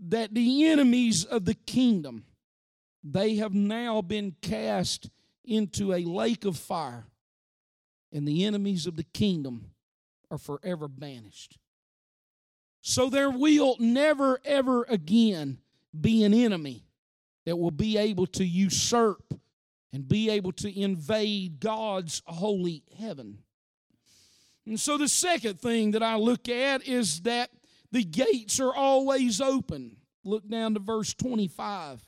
that 0.00 0.32
the 0.32 0.66
enemies 0.66 1.24
of 1.24 1.44
the 1.44 1.54
kingdom 1.54 2.24
they 3.02 3.36
have 3.36 3.54
now 3.54 4.00
been 4.02 4.34
cast 4.42 5.10
into 5.44 5.92
a 5.92 6.04
lake 6.04 6.44
of 6.44 6.56
fire 6.56 7.06
and 8.12 8.26
the 8.26 8.44
enemies 8.44 8.86
of 8.86 8.96
the 8.96 9.04
kingdom 9.04 9.70
are 10.30 10.38
forever 10.38 10.86
banished 10.86 11.58
so 12.80 13.08
there 13.10 13.30
will 13.30 13.76
never 13.80 14.38
ever 14.44 14.84
again 14.84 15.58
be 15.98 16.22
an 16.22 16.34
enemy 16.34 16.84
that 17.48 17.56
will 17.56 17.70
be 17.70 17.96
able 17.96 18.26
to 18.26 18.44
usurp 18.44 19.32
and 19.90 20.06
be 20.06 20.28
able 20.28 20.52
to 20.52 20.78
invade 20.78 21.60
God's 21.60 22.20
holy 22.26 22.82
heaven. 22.98 23.38
And 24.66 24.78
so 24.78 24.98
the 24.98 25.08
second 25.08 25.58
thing 25.58 25.92
that 25.92 26.02
I 26.02 26.16
look 26.16 26.50
at 26.50 26.86
is 26.86 27.22
that 27.22 27.48
the 27.90 28.04
gates 28.04 28.60
are 28.60 28.74
always 28.74 29.40
open. 29.40 29.96
Look 30.24 30.46
down 30.46 30.74
to 30.74 30.80
verse 30.80 31.14
25. 31.14 32.02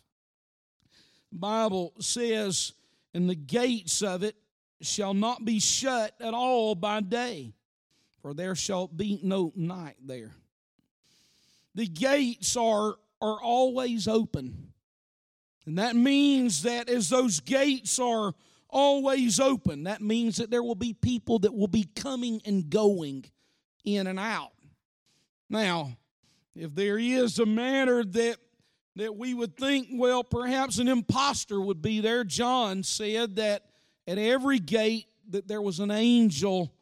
The 1.32 1.38
Bible 1.38 1.94
says, 2.00 2.74
And 3.14 3.26
the 3.26 3.34
gates 3.34 4.02
of 4.02 4.22
it 4.22 4.36
shall 4.82 5.14
not 5.14 5.46
be 5.46 5.58
shut 5.58 6.12
at 6.20 6.34
all 6.34 6.74
by 6.74 7.00
day, 7.00 7.54
for 8.20 8.34
there 8.34 8.54
shall 8.54 8.88
be 8.88 9.18
no 9.22 9.54
night 9.56 9.96
there. 10.04 10.34
The 11.74 11.86
gates 11.86 12.58
are, 12.58 12.96
are 13.22 13.42
always 13.42 14.06
open. 14.06 14.69
And 15.66 15.78
that 15.78 15.94
means 15.96 16.62
that 16.62 16.88
as 16.88 17.08
those 17.08 17.40
gates 17.40 17.98
are 17.98 18.32
always 18.68 19.38
open, 19.38 19.84
that 19.84 20.00
means 20.00 20.36
that 20.36 20.50
there 20.50 20.62
will 20.62 20.74
be 20.74 20.94
people 20.94 21.40
that 21.40 21.54
will 21.54 21.68
be 21.68 21.84
coming 21.94 22.40
and 22.44 22.70
going 22.70 23.24
in 23.84 24.06
and 24.06 24.18
out. 24.18 24.52
Now, 25.48 25.96
if 26.54 26.74
there 26.74 26.98
is 26.98 27.38
a 27.38 27.46
matter 27.46 28.04
that 28.04 28.36
that 28.96 29.16
we 29.16 29.34
would 29.34 29.56
think, 29.56 29.88
well, 29.92 30.24
perhaps 30.24 30.78
an 30.78 30.88
impostor 30.88 31.60
would 31.60 31.80
be 31.80 32.00
there. 32.00 32.24
John 32.24 32.82
said 32.82 33.36
that 33.36 33.64
at 34.06 34.18
every 34.18 34.58
gate 34.58 35.06
that 35.30 35.46
there 35.46 35.62
was 35.62 35.78
an 35.78 35.90
angel 35.90 36.74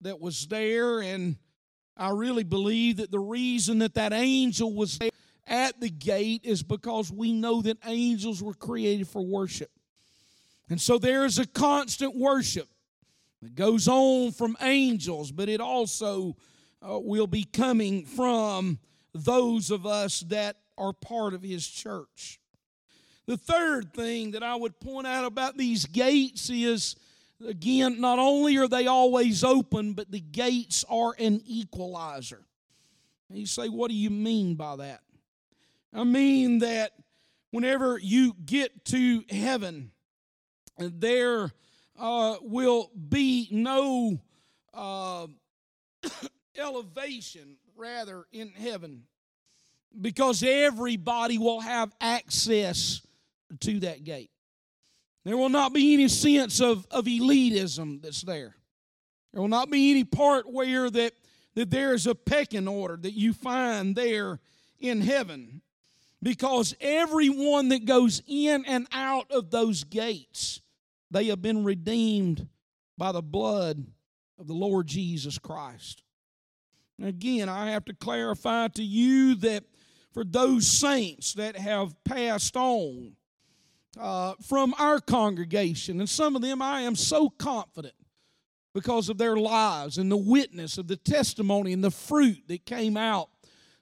that 0.00 0.20
was 0.20 0.46
there, 0.46 1.00
and 1.00 1.36
I 1.96 2.10
really 2.10 2.44
believe 2.44 2.98
that 2.98 3.10
the 3.10 3.18
reason 3.18 3.78
that 3.78 3.94
that 3.94 4.12
angel 4.12 4.72
was 4.72 4.98
there 4.98 5.10
at 5.46 5.80
the 5.80 5.90
gate 5.90 6.42
is 6.44 6.62
because 6.62 7.12
we 7.12 7.32
know 7.32 7.62
that 7.62 7.78
angels 7.86 8.42
were 8.42 8.54
created 8.54 9.08
for 9.08 9.24
worship. 9.24 9.70
And 10.68 10.80
so 10.80 10.98
there 10.98 11.24
is 11.24 11.38
a 11.38 11.46
constant 11.46 12.16
worship 12.16 12.68
that 13.42 13.54
goes 13.54 13.86
on 13.86 14.32
from 14.32 14.56
angels, 14.60 15.30
but 15.30 15.48
it 15.48 15.60
also 15.60 16.36
uh, 16.82 16.98
will 16.98 17.26
be 17.26 17.44
coming 17.44 18.04
from 18.04 18.78
those 19.14 19.70
of 19.70 19.86
us 19.86 20.20
that 20.20 20.56
are 20.76 20.92
part 20.92 21.34
of 21.34 21.42
his 21.42 21.66
church. 21.66 22.40
The 23.26 23.36
third 23.36 23.92
thing 23.92 24.32
that 24.32 24.42
I 24.42 24.54
would 24.54 24.78
point 24.80 25.06
out 25.06 25.24
about 25.24 25.56
these 25.56 25.86
gates 25.86 26.50
is 26.50 26.96
again, 27.44 28.00
not 28.00 28.18
only 28.18 28.56
are 28.56 28.68
they 28.68 28.86
always 28.86 29.44
open, 29.44 29.92
but 29.92 30.10
the 30.10 30.20
gates 30.20 30.84
are 30.88 31.14
an 31.18 31.42
equalizer. 31.46 32.44
And 33.28 33.38
you 33.38 33.46
say, 33.46 33.68
what 33.68 33.90
do 33.90 33.96
you 33.96 34.10
mean 34.10 34.54
by 34.54 34.76
that? 34.76 35.00
I 35.92 36.04
mean 36.04 36.58
that 36.60 36.92
whenever 37.50 37.98
you 37.98 38.34
get 38.44 38.84
to 38.86 39.24
heaven, 39.30 39.92
there 40.78 41.52
uh, 41.98 42.36
will 42.42 42.90
be 43.08 43.48
no 43.50 44.18
uh, 44.74 45.26
elevation, 46.58 47.56
rather, 47.76 48.26
in 48.32 48.50
heaven 48.50 49.04
because 49.98 50.42
everybody 50.42 51.38
will 51.38 51.60
have 51.60 51.92
access 52.00 53.00
to 53.60 53.80
that 53.80 54.04
gate. 54.04 54.30
There 55.24 55.36
will 55.36 55.48
not 55.48 55.72
be 55.72 55.94
any 55.94 56.08
sense 56.08 56.60
of, 56.60 56.86
of 56.90 57.06
elitism 57.06 58.02
that's 58.02 58.22
there. 58.22 58.54
There 59.32 59.40
will 59.40 59.48
not 59.48 59.70
be 59.70 59.90
any 59.90 60.04
part 60.04 60.50
where 60.50 60.88
that, 60.90 61.12
that 61.54 61.70
there 61.70 61.94
is 61.94 62.06
a 62.06 62.14
pecking 62.14 62.68
order 62.68 62.96
that 62.96 63.14
you 63.14 63.32
find 63.32 63.96
there 63.96 64.40
in 64.78 65.00
heaven 65.00 65.62
because 66.22 66.74
everyone 66.80 67.68
that 67.68 67.84
goes 67.84 68.22
in 68.26 68.64
and 68.66 68.86
out 68.92 69.30
of 69.30 69.50
those 69.50 69.84
gates 69.84 70.60
they 71.10 71.26
have 71.26 71.42
been 71.42 71.64
redeemed 71.64 72.48
by 72.98 73.12
the 73.12 73.22
blood 73.22 73.84
of 74.38 74.46
the 74.46 74.54
Lord 74.54 74.86
Jesus 74.86 75.38
Christ. 75.38 76.02
Again, 77.02 77.48
I 77.48 77.70
have 77.70 77.84
to 77.86 77.94
clarify 77.94 78.68
to 78.68 78.82
you 78.82 79.34
that 79.36 79.64
for 80.12 80.24
those 80.24 80.66
saints 80.66 81.34
that 81.34 81.56
have 81.56 81.94
passed 82.04 82.56
on 82.56 83.16
uh, 83.98 84.34
from 84.42 84.74
our 84.78 84.98
congregation, 84.98 86.00
and 86.00 86.08
some 86.08 86.36
of 86.36 86.42
them 86.42 86.62
I 86.62 86.82
am 86.82 86.96
so 86.96 87.28
confident 87.28 87.94
because 88.74 89.08
of 89.08 89.18
their 89.18 89.36
lives 89.36 89.98
and 89.98 90.10
the 90.10 90.16
witness 90.16 90.78
of 90.78 90.86
the 90.86 90.96
testimony 90.96 91.72
and 91.72 91.84
the 91.84 91.90
fruit 91.90 92.42
that 92.48 92.66
came 92.66 92.96
out 92.96 93.28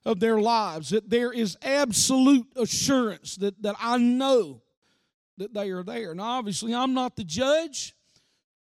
of 0.05 0.21
their 0.21 0.38
lives, 0.38 0.90
that 0.90 1.09
there 1.09 1.33
is 1.33 1.57
absolute 1.62 2.47
assurance 2.57 3.37
that, 3.37 3.61
that 3.62 3.77
I 3.81 3.99
know 3.99 4.62
that 5.38 5.55
they 5.55 5.71
are 5.71 5.83
there. 5.83 6.14
Now, 6.14 6.38
obviously, 6.38 6.75
I'm 6.75 6.95
not 6.95 7.17
the 7.17 7.25
judge, 7.25 7.95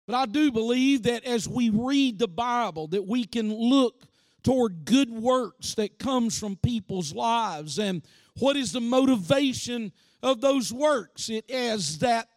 but 0.07 0.15
I 0.15 0.27
do 0.27 0.53
believe 0.53 1.03
that 1.05 1.25
as 1.25 1.49
we 1.49 1.71
read 1.71 2.19
the 2.19 2.29
Bible, 2.29 2.89
that 2.89 3.07
we 3.07 3.25
can 3.25 3.53
look 3.53 4.05
toward 4.43 4.85
good 4.85 5.11
works 5.11 5.75
that 5.75 5.99
comes 5.99 6.39
from 6.39 6.57
people's 6.57 7.15
lives. 7.15 7.79
And 7.79 8.03
what 8.39 8.57
is 8.57 8.73
the 8.73 8.81
motivation 8.81 9.93
of 10.23 10.41
those 10.41 10.73
works? 10.73 11.29
It 11.29 11.45
is 11.49 11.99
that 11.99 12.29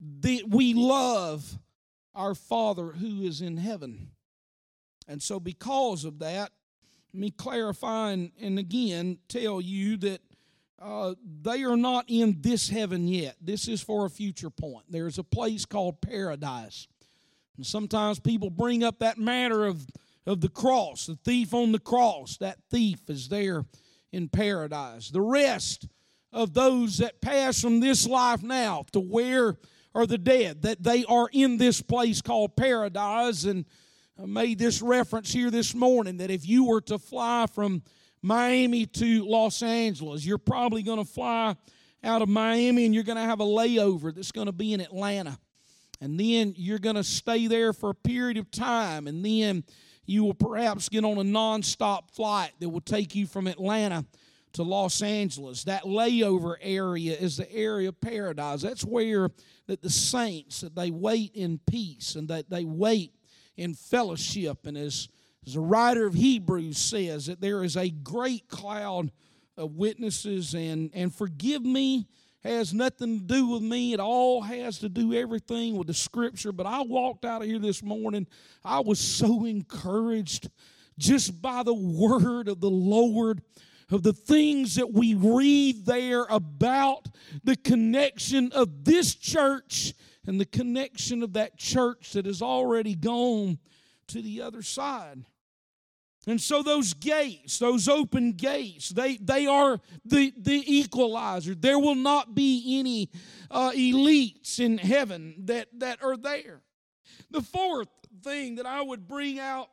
the, 0.00 0.44
we 0.48 0.74
love 0.74 1.58
our 2.14 2.34
father 2.34 2.88
who 2.88 3.22
is 3.22 3.40
in 3.40 3.56
heaven. 3.56 4.10
And 5.08 5.22
so 5.22 5.40
because 5.40 6.04
of 6.04 6.20
that 6.20 6.52
me 7.12 7.30
clarify 7.30 8.12
and, 8.12 8.32
and 8.40 8.58
again 8.58 9.18
tell 9.28 9.60
you 9.60 9.96
that 9.98 10.20
uh, 10.80 11.14
they 11.42 11.62
are 11.62 11.76
not 11.76 12.06
in 12.08 12.38
this 12.40 12.70
heaven 12.70 13.06
yet. 13.06 13.36
This 13.40 13.68
is 13.68 13.82
for 13.82 14.06
a 14.06 14.10
future 14.10 14.50
point. 14.50 14.86
There's 14.88 15.18
a 15.18 15.24
place 15.24 15.66
called 15.66 16.00
paradise. 16.00 16.88
And 17.56 17.66
sometimes 17.66 18.18
people 18.18 18.48
bring 18.48 18.82
up 18.82 19.00
that 19.00 19.18
matter 19.18 19.66
of, 19.66 19.86
of 20.26 20.40
the 20.40 20.48
cross, 20.48 21.06
the 21.06 21.18
thief 21.22 21.52
on 21.52 21.72
the 21.72 21.78
cross. 21.78 22.38
That 22.38 22.58
thief 22.70 23.00
is 23.08 23.28
there 23.28 23.66
in 24.12 24.30
paradise. 24.30 25.10
The 25.10 25.20
rest 25.20 25.86
of 26.32 26.54
those 26.54 26.98
that 26.98 27.20
pass 27.20 27.60
from 27.60 27.80
this 27.80 28.06
life 28.06 28.42
now 28.42 28.86
to 28.92 29.00
where 29.00 29.56
are 29.94 30.06
the 30.06 30.18
dead, 30.18 30.62
that 30.62 30.82
they 30.82 31.04
are 31.04 31.28
in 31.32 31.58
this 31.58 31.82
place 31.82 32.22
called 32.22 32.56
paradise. 32.56 33.44
And 33.44 33.66
made 34.26 34.58
this 34.58 34.82
reference 34.82 35.32
here 35.32 35.50
this 35.50 35.74
morning 35.74 36.18
that 36.18 36.30
if 36.30 36.46
you 36.46 36.64
were 36.64 36.80
to 36.82 36.98
fly 36.98 37.46
from 37.54 37.82
Miami 38.22 38.86
to 38.86 39.24
Los 39.24 39.62
Angeles, 39.62 40.24
you're 40.24 40.38
probably 40.38 40.82
going 40.82 40.98
to 40.98 41.10
fly 41.10 41.56
out 42.02 42.22
of 42.22 42.28
Miami 42.28 42.86
and 42.86 42.94
you're 42.94 43.04
going 43.04 43.16
to 43.16 43.22
have 43.22 43.40
a 43.40 43.44
layover 43.44 44.14
that's 44.14 44.32
going 44.32 44.46
to 44.46 44.52
be 44.52 44.74
in 44.74 44.80
Atlanta. 44.80 45.38
And 46.00 46.18
then 46.18 46.54
you're 46.56 46.78
going 46.78 46.96
to 46.96 47.04
stay 47.04 47.46
there 47.46 47.72
for 47.72 47.90
a 47.90 47.94
period 47.94 48.38
of 48.38 48.50
time. 48.50 49.06
And 49.06 49.24
then 49.24 49.64
you 50.06 50.24
will 50.24 50.34
perhaps 50.34 50.88
get 50.88 51.04
on 51.04 51.18
a 51.18 51.22
nonstop 51.22 52.10
flight 52.10 52.52
that 52.58 52.68
will 52.68 52.80
take 52.80 53.14
you 53.14 53.26
from 53.26 53.46
Atlanta 53.46 54.04
to 54.54 54.62
Los 54.62 55.02
Angeles. 55.02 55.64
That 55.64 55.84
layover 55.84 56.56
area 56.60 57.16
is 57.16 57.36
the 57.36 57.52
area 57.52 57.90
of 57.90 58.00
paradise. 58.00 58.62
That's 58.62 58.84
where 58.84 59.30
that 59.66 59.82
the 59.82 59.90
saints 59.90 60.62
that 60.62 60.74
they 60.74 60.90
wait 60.90 61.32
in 61.34 61.60
peace 61.70 62.16
and 62.16 62.28
that 62.28 62.50
they 62.50 62.64
wait 62.64 63.12
in 63.60 63.74
fellowship 63.74 64.66
and 64.66 64.76
as 64.76 65.08
as 65.46 65.54
the 65.54 65.60
writer 65.60 66.06
of 66.06 66.14
Hebrews 66.14 66.76
says, 66.76 67.26
that 67.26 67.40
there 67.40 67.64
is 67.64 67.76
a 67.76 67.88
great 67.88 68.48
cloud 68.48 69.10
of 69.56 69.76
witnesses, 69.76 70.54
and, 70.54 70.90
and 70.92 71.14
forgive 71.14 71.62
me 71.62 72.06
has 72.42 72.72
nothing 72.72 73.18
to 73.18 73.24
do 73.24 73.46
with 73.48 73.62
me. 73.62 73.92
It 73.92 74.00
all 74.00 74.40
has 74.42 74.78
to 74.78 74.88
do 74.88 75.12
everything 75.12 75.76
with 75.76 75.88
the 75.88 75.94
scripture. 75.94 76.52
But 76.52 76.66
I 76.66 76.80
walked 76.80 77.26
out 77.26 77.42
of 77.42 77.48
here 77.48 77.58
this 77.58 77.82
morning, 77.82 78.26
I 78.64 78.80
was 78.80 78.98
so 78.98 79.44
encouraged 79.44 80.48
just 80.98 81.42
by 81.42 81.62
the 81.62 81.74
word 81.74 82.48
of 82.48 82.60
the 82.60 82.70
Lord 82.70 83.42
of 83.90 84.02
the 84.02 84.12
things 84.12 84.76
that 84.76 84.92
we 84.92 85.14
read 85.14 85.84
there 85.84 86.24
about 86.30 87.08
the 87.44 87.56
connection 87.56 88.52
of 88.52 88.84
this 88.84 89.14
church 89.14 89.94
and 90.26 90.40
the 90.40 90.44
connection 90.44 91.22
of 91.22 91.32
that 91.32 91.56
church 91.56 92.12
that 92.12 92.26
has 92.26 92.42
already 92.42 92.94
gone 92.94 93.58
to 94.08 94.20
the 94.20 94.42
other 94.42 94.62
side. 94.62 95.24
And 96.26 96.40
so 96.40 96.62
those 96.62 96.92
gates, 96.92 97.58
those 97.58 97.88
open 97.88 98.32
gates, 98.32 98.90
they, 98.90 99.16
they 99.16 99.46
are 99.46 99.80
the, 100.04 100.32
the 100.36 100.62
equalizer. 100.66 101.54
There 101.54 101.78
will 101.78 101.94
not 101.94 102.34
be 102.34 102.78
any 102.78 103.10
uh, 103.50 103.70
elites 103.70 104.60
in 104.60 104.76
heaven 104.76 105.34
that, 105.46 105.68
that 105.78 106.02
are 106.02 106.18
there. 106.18 106.60
The 107.30 107.40
fourth 107.40 107.88
thing 108.22 108.56
that 108.56 108.66
I 108.66 108.82
would 108.82 109.08
bring 109.08 109.38
out 109.38 109.70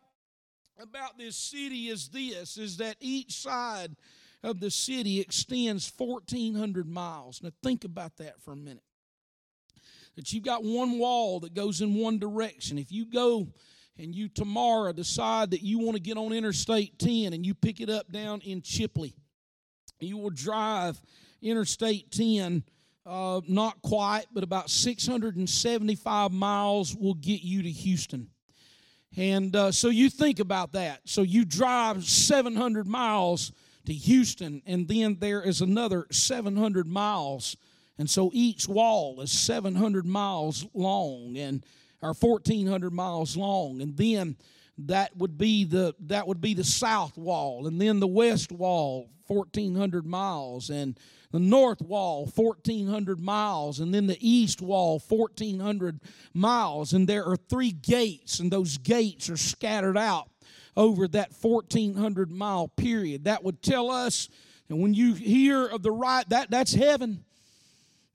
about 0.80 1.18
this 1.18 1.36
city 1.36 1.90
is 1.90 2.10
this 2.10 2.58
is 2.58 2.78
that 2.78 2.96
each 3.02 3.34
side 3.34 3.96
of 4.44 4.60
the 4.60 4.72
city 4.72 5.20
extends 5.20 5.92
1400 5.98 6.88
miles. 6.88 7.42
Now 7.44 7.52
think 7.64 7.84
about 7.84 8.18
that 8.18 8.42
for 8.42 8.54
a 8.54 8.56
minute. 8.56 8.84
That 10.18 10.34
you've 10.34 10.44
got 10.44 10.64
one 10.64 10.98
wall 10.98 11.40
that 11.42 11.54
goes 11.54 11.80
in 11.80 11.94
one 11.94 12.18
direction. 12.18 12.78
If 12.78 12.92
you 12.92 13.06
go 13.06 13.48
and 14.00 14.14
you 14.14 14.28
tomorrow 14.28 14.92
decide 14.92 15.52
that 15.52 15.62
you 15.62 15.78
want 15.78 15.96
to 15.96 16.02
get 16.02 16.18
on 16.18 16.34
Interstate 16.34 16.98
10 16.98 17.34
and 17.34 17.46
you 17.46 17.54
pick 17.54 17.80
it 17.80 17.90
up 17.90 18.12
down 18.12 18.42
in 18.42 18.62
Chipley, 18.62 19.14
you 20.00 20.18
will 20.18 20.32
drive 20.32 21.00
Interstate 21.42 22.12
10, 22.12 22.64
uh, 23.06 23.42
not 23.48 23.80
quite, 23.84 24.26
but 24.34 24.44
about 24.44 24.72
675 24.72 26.32
miles 26.32 26.96
will 26.96 27.14
get 27.14 27.44
you 27.44 27.62
to 27.62 27.70
Houston. 27.70 28.30
And 29.16 29.56
uh, 29.56 29.72
so 29.72 29.90
you 29.90 30.10
think 30.10 30.40
about 30.40 30.74
that. 30.74 31.02
So 31.06 31.22
you 31.22 31.46
drive 31.46 32.04
700 32.04 32.88
miles 32.88 33.52
to 33.86 33.94
Houston, 33.94 34.62
and 34.66 34.88
then 34.88 35.18
there 35.20 35.42
is 35.42 35.62
another 35.62 36.08
700 36.12 36.88
miles. 36.88 37.56
And 38.00 38.10
so 38.10 38.30
each 38.34 38.68
wall 38.68 39.22
is 39.22 39.32
700 39.32 40.06
miles 40.06 40.66
long, 40.74 41.38
and 41.38 41.66
or 42.02 42.14
1400 42.14 42.94
miles 42.94 43.36
long. 43.36 43.82
And 43.82 43.98
then 43.98 44.38
that 44.78 45.16
would 45.18 45.38
be 45.38 45.64
the 45.64 45.96
that 46.02 46.28
would 46.28 46.42
be 46.42 46.54
the 46.54 46.64
south 46.64 47.18
wall 47.18 47.66
and 47.66 47.82
then 47.82 48.00
the 48.00 48.08
west 48.08 48.52
wall 48.52 49.10
1400 49.28 50.06
miles. 50.06 50.70
And 50.70 51.00
the 51.32 51.40
north 51.40 51.82
wall 51.82 52.32
1400 52.34 53.20
miles. 53.20 53.80
And 53.80 53.94
then 53.94 54.08
the 54.08 54.18
east 54.20 54.62
wall 54.62 55.02
1400 55.06 56.00
miles. 56.34 56.94
And 56.94 57.08
there 57.08 57.26
are 57.26 57.36
three 57.36 57.72
gates 57.72 58.40
and 58.40 58.52
those 58.52 58.78
gates 58.78 59.30
are 59.30 59.38
scattered 59.38 59.98
out 59.98 60.30
over 60.76 61.08
that 61.08 61.34
1400 61.42 62.32
mile 62.32 62.68
period. 62.68 63.26
That 63.26 63.44
would 63.44 63.62
tell 63.62 63.90
us 63.90 64.30
and 64.70 64.82
when 64.82 64.94
you 64.94 65.14
hear 65.14 65.66
of 65.66 65.82
the 65.82 65.92
right 65.92 66.28
that 66.30 66.52
that's 66.52 66.74
heaven 66.74 67.24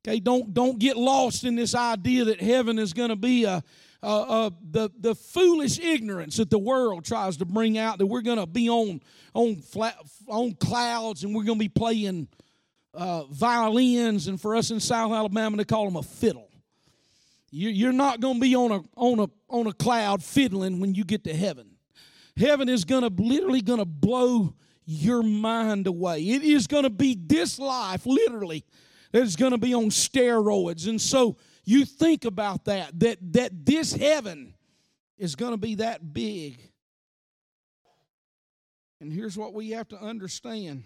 Okay, 0.07 0.19
don't 0.19 0.53
don't 0.53 0.81
get 0.81 0.97
lost 0.97 1.45
in 1.45 1.55
this 1.55 1.77
idea 1.77 2.25
that 2.25 2.41
heaven 2.41 2.77
is 2.77 2.93
going 2.93 3.11
to 3.11 3.17
be 3.17 3.45
a, 3.45 3.62
a, 4.03 4.09
a, 4.09 4.53
the 4.69 4.91
the 4.99 5.15
foolish 5.15 5.79
ignorance 5.79 6.38
that 6.38 6.51
the 6.51 6.59
world 6.59 7.05
tries 7.05 7.37
to 7.37 7.45
bring 7.45 7.79
out 7.79 7.99
that 7.99 8.07
we're 8.07 8.23
going 8.23 8.38
to 8.38 8.47
be 8.47 8.69
on 8.69 9.01
on 9.33 9.57
flat, 9.57 9.97
on 10.27 10.55
clouds 10.55 11.23
and 11.23 11.33
we're 11.37 11.45
going 11.45 11.59
to 11.59 11.65
be 11.65 11.69
playing 11.69 12.27
uh, 12.95 13.25
violins 13.27 14.27
and 14.27 14.41
for 14.41 14.57
us 14.57 14.73
in 14.73 14.81
South 14.81 15.12
Alabama 15.12 15.57
they 15.57 15.65
call 15.65 15.85
them 15.85 15.97
a 15.97 16.03
fiddle. 16.03 16.51
You, 17.53 17.69
you're 17.69 17.93
not 17.93 18.19
going 18.19 18.35
to 18.35 18.41
be 18.41 18.57
on 18.57 18.73
a 18.73 18.81
on 18.97 19.21
a 19.21 19.29
on 19.49 19.69
a 19.69 19.73
cloud 19.73 20.21
fiddling 20.25 20.81
when 20.81 20.97
you 20.97 21.05
get 21.05 21.23
to 21.25 21.35
heaven. 21.35 21.77
Heaven 22.37 22.69
is 22.69 22.85
going 22.85 23.03
to 23.03 23.23
literally 23.23 23.61
going 23.61 23.79
to 23.79 23.85
blow 23.85 24.55
your 24.85 25.23
mind 25.23 25.87
away. 25.87 26.23
It 26.23 26.43
is 26.43 26.67
going 26.67 26.83
to 26.83 26.91
be 26.91 27.15
this 27.15 27.61
life, 27.61 28.05
literally 28.05 28.65
that 29.12 29.22
is 29.22 29.37
going 29.37 29.53
to 29.53 29.59
be 29.59 29.75
on 29.75 29.90
steroids. 29.90 30.88
And 30.88 31.01
so 31.01 31.37
you 31.64 31.85
think 31.85 32.25
about 32.25 32.64
that, 32.64 32.98
that, 33.01 33.18
that 33.33 33.64
this 33.64 33.92
heaven 33.92 34.55
is 35.16 35.37
going 35.37 35.53
to 35.53 35.59
be 35.59 35.77
that 35.77 36.12
big. 36.12 36.59
And 39.01 39.12
here's 39.12 39.37
what 39.37 39.55
we 39.55 39.70
have 39.70 39.88
to 39.88 39.96
understand 39.96 40.85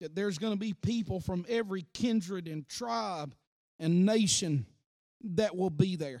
that 0.00 0.14
there's 0.14 0.38
going 0.38 0.52
to 0.52 0.58
be 0.58 0.74
people 0.74 1.20
from 1.20 1.46
every 1.48 1.86
kindred 1.94 2.46
and 2.46 2.68
tribe 2.68 3.34
and 3.78 4.04
nation 4.04 4.66
that 5.22 5.56
will 5.56 5.70
be 5.70 5.96
there. 5.96 6.20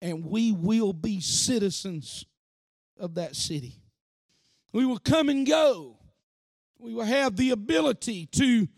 And 0.00 0.24
we 0.24 0.52
will 0.52 0.92
be 0.92 1.20
citizens 1.20 2.24
of 2.98 3.14
that 3.14 3.36
city. 3.36 3.74
We 4.72 4.86
will 4.86 4.98
come 4.98 5.28
and 5.28 5.46
go. 5.46 5.98
We 6.78 6.94
will 6.94 7.04
have 7.04 7.36
the 7.36 7.50
ability 7.50 8.26
to 8.32 8.68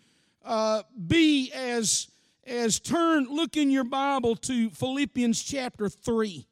uh, 0.44 0.82
be 1.06 1.52
as 1.52 2.08
as 2.46 2.80
turn 2.80 3.26
look 3.30 3.56
in 3.56 3.70
your 3.70 3.84
bible 3.84 4.34
to 4.34 4.70
philippians 4.70 5.42
chapter 5.42 5.88
3 5.88 6.46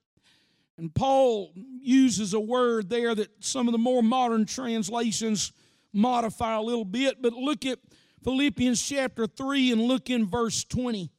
and 0.76 0.94
paul 0.94 1.52
uses 1.80 2.34
a 2.34 2.40
word 2.40 2.90
there 2.90 3.14
that 3.14 3.28
some 3.42 3.66
of 3.66 3.72
the 3.72 3.78
more 3.78 4.02
modern 4.02 4.44
translations 4.44 5.52
modify 5.92 6.54
a 6.54 6.62
little 6.62 6.84
bit 6.84 7.22
but 7.22 7.32
look 7.32 7.64
at 7.64 7.78
philippians 8.22 8.82
chapter 8.82 9.26
3 9.26 9.72
and 9.72 9.80
look 9.80 10.10
in 10.10 10.26
verse 10.26 10.64
20 10.64 11.10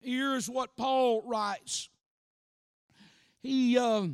here's 0.00 0.48
what 0.48 0.76
paul 0.76 1.22
writes. 1.26 1.90
He 3.46 3.78
uh, 3.78 4.06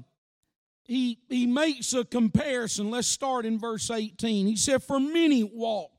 he 0.85 1.18
he 1.28 1.46
makes 1.46 1.94
a 1.94 2.05
comparison. 2.05 2.90
Let's 2.90 3.07
start 3.07 3.46
in 3.46 3.59
verse 3.59 3.90
18 3.90 4.46
he 4.46 4.57
said 4.57 4.83
for 4.83 5.00
many 5.00 5.42
walk 5.42 5.91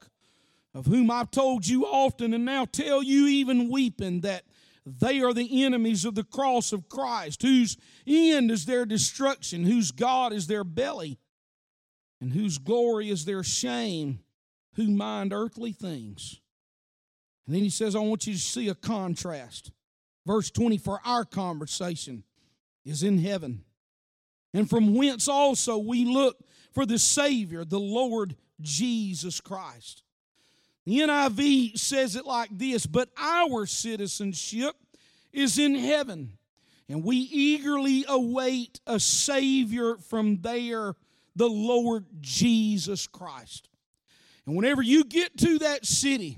of 0.73 0.87
whom 0.87 1.11
I've 1.11 1.31
told 1.31 1.67
you 1.67 1.85
often 1.85 2.33
and 2.33 2.45
now 2.45 2.65
tell 2.65 3.03
you 3.03 3.27
even 3.27 3.69
weeping 3.69 4.21
that 4.21 4.43
they 4.85 5.21
are 5.21 5.33
the 5.33 5.63
enemies 5.63 6.03
of 6.03 6.15
the 6.15 6.23
cross 6.23 6.73
of 6.73 6.89
Christ, 6.89 7.41
whose 7.41 7.77
end 8.05 8.51
is 8.51 8.65
their 8.65 8.85
destruction, 8.85 9.63
whose 9.63 9.91
God 9.91 10.33
is 10.33 10.47
their 10.47 10.63
belly, 10.63 11.19
and 12.19 12.33
whose 12.33 12.57
glory 12.57 13.09
is 13.09 13.23
their 13.23 13.43
shame, 13.43 14.19
who 14.75 14.89
mind 14.89 15.31
earthly 15.31 15.71
things. 15.71 16.41
And 17.45 17.55
then 17.55 17.63
he 17.63 17.69
says, 17.69 17.95
I 17.95 17.99
want 17.99 18.27
you 18.27 18.33
to 18.33 18.39
see 18.39 18.67
a 18.67 18.75
contrast. 18.75 19.71
Verse 20.25 20.49
20 20.49 20.77
For 20.77 20.99
our 21.05 21.23
conversation 21.23 22.23
is 22.83 23.03
in 23.03 23.19
heaven, 23.19 23.63
and 24.53 24.69
from 24.69 24.95
whence 24.95 25.27
also 25.27 25.77
we 25.77 26.03
look 26.03 26.37
for 26.73 26.85
the 26.85 26.99
Savior, 26.99 27.63
the 27.63 27.79
Lord 27.79 28.35
Jesus 28.59 29.39
Christ 29.39 30.03
the 30.85 30.99
NIV 30.99 31.77
says 31.77 32.15
it 32.15 32.25
like 32.25 32.49
this 32.51 32.85
But 32.85 33.09
our 33.17 33.65
citizenship 33.65 34.75
is 35.31 35.57
in 35.57 35.75
heaven, 35.75 36.37
and 36.89 37.03
we 37.03 37.17
eagerly 37.17 38.05
await 38.07 38.79
a 38.85 38.99
Savior 38.99 39.97
from 39.97 40.41
there, 40.41 40.95
the 41.35 41.49
Lord 41.49 42.05
Jesus 42.21 43.07
Christ. 43.07 43.69
And 44.45 44.55
whenever 44.55 44.81
you 44.81 45.05
get 45.05 45.37
to 45.37 45.59
that 45.59 45.85
city, 45.85 46.37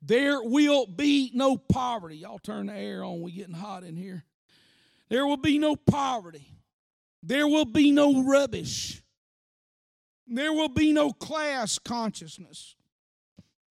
there 0.00 0.42
will 0.42 0.86
be 0.86 1.30
no 1.34 1.56
poverty. 1.56 2.18
Y'all 2.18 2.38
turn 2.38 2.66
the 2.66 2.74
air 2.74 3.04
on, 3.04 3.20
we 3.20 3.32
getting 3.32 3.54
hot 3.54 3.84
in 3.84 3.96
here. 3.96 4.24
There 5.08 5.26
will 5.26 5.36
be 5.36 5.58
no 5.58 5.76
poverty. 5.76 6.48
There 7.22 7.46
will 7.46 7.64
be 7.64 7.90
no 7.90 8.22
rubbish. 8.22 9.02
There 10.26 10.52
will 10.52 10.68
be 10.68 10.92
no 10.92 11.10
class 11.10 11.78
consciousness. 11.78 12.76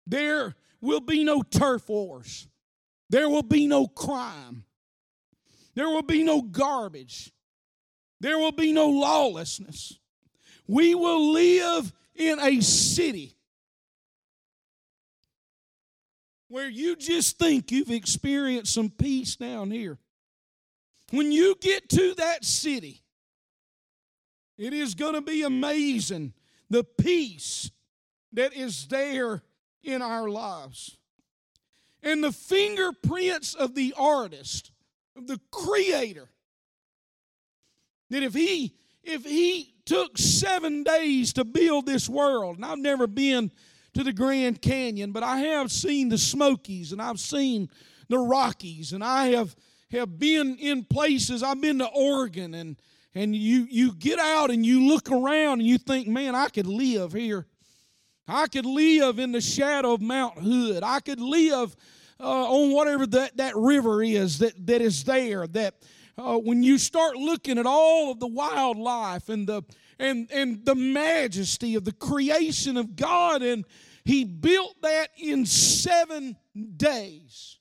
There 0.07 0.55
will 0.81 1.01
be 1.01 1.23
no 1.23 1.41
turf 1.41 1.87
wars. 1.89 2.47
There 3.09 3.29
will 3.29 3.43
be 3.43 3.67
no 3.67 3.87
crime. 3.87 4.63
There 5.75 5.89
will 5.89 6.01
be 6.01 6.23
no 6.23 6.41
garbage. 6.41 7.31
There 8.19 8.37
will 8.37 8.51
be 8.51 8.71
no 8.71 8.87
lawlessness. 8.89 9.97
We 10.67 10.95
will 10.95 11.33
live 11.33 11.91
in 12.15 12.39
a 12.39 12.61
city 12.61 13.35
where 16.47 16.69
you 16.69 16.95
just 16.95 17.39
think 17.39 17.71
you've 17.71 17.89
experienced 17.89 18.73
some 18.73 18.89
peace 18.89 19.35
down 19.35 19.71
here. 19.71 19.97
When 21.11 21.31
you 21.31 21.55
get 21.59 21.89
to 21.89 22.13
that 22.15 22.45
city, 22.45 23.01
it 24.57 24.73
is 24.73 24.95
going 24.95 25.13
to 25.13 25.21
be 25.21 25.43
amazing 25.43 26.33
the 26.69 26.83
peace 26.83 27.71
that 28.33 28.53
is 28.53 28.87
there 28.87 29.41
in 29.83 30.01
our 30.01 30.29
lives. 30.29 30.97
And 32.03 32.23
the 32.23 32.31
fingerprints 32.31 33.53
of 33.53 33.75
the 33.75 33.93
artist, 33.97 34.71
of 35.15 35.27
the 35.27 35.39
creator, 35.51 36.29
that 38.09 38.23
if 38.23 38.33
he 38.33 38.73
if 39.03 39.23
he 39.23 39.73
took 39.85 40.17
seven 40.17 40.83
days 40.83 41.33
to 41.33 41.43
build 41.43 41.85
this 41.85 42.07
world, 42.07 42.57
and 42.57 42.65
I've 42.65 42.77
never 42.77 43.07
been 43.07 43.51
to 43.93 44.03
the 44.03 44.13
Grand 44.13 44.61
Canyon, 44.61 45.11
but 45.11 45.23
I 45.23 45.39
have 45.39 45.71
seen 45.71 46.09
the 46.09 46.17
Smokies 46.17 46.91
and 46.91 47.01
I've 47.01 47.19
seen 47.19 47.69
the 48.09 48.19
Rockies, 48.19 48.93
and 48.93 49.03
I 49.03 49.27
have 49.27 49.55
have 49.91 50.17
been 50.17 50.55
in 50.57 50.85
places. 50.85 51.43
I've 51.43 51.61
been 51.61 51.79
to 51.79 51.87
Oregon, 51.87 52.53
and 52.53 52.77
and 53.13 53.35
you 53.35 53.67
you 53.69 53.93
get 53.93 54.19
out 54.19 54.51
and 54.51 54.65
you 54.65 54.87
look 54.87 55.11
around 55.11 55.59
and 55.59 55.67
you 55.67 55.77
think, 55.77 56.07
man, 56.07 56.35
I 56.35 56.47
could 56.49 56.67
live 56.67 57.13
here 57.13 57.45
I 58.31 58.47
could 58.47 58.65
live 58.65 59.19
in 59.19 59.33
the 59.33 59.41
shadow 59.41 59.93
of 59.93 60.01
Mount 60.01 60.39
Hood. 60.39 60.83
I 60.83 61.01
could 61.01 61.19
live 61.19 61.75
uh, 62.19 62.23
on 62.23 62.71
whatever 62.71 63.05
that, 63.07 63.37
that 63.37 63.55
river 63.57 64.01
is 64.01 64.39
that, 64.39 64.65
that 64.67 64.81
is 64.81 65.03
there. 65.03 65.47
That 65.47 65.75
uh, 66.17 66.37
when 66.37 66.63
you 66.63 66.77
start 66.77 67.17
looking 67.17 67.57
at 67.57 67.65
all 67.65 68.11
of 68.11 68.19
the 68.19 68.27
wildlife 68.27 69.29
and 69.29 69.47
the 69.47 69.63
and 69.99 70.31
and 70.31 70.65
the 70.65 70.75
majesty 70.75 71.75
of 71.75 71.83
the 71.83 71.91
creation 71.91 72.77
of 72.77 72.95
God, 72.95 73.43
and 73.43 73.65
He 74.05 74.23
built 74.23 74.81
that 74.81 75.09
in 75.17 75.45
seven 75.45 76.37
days. 76.77 77.59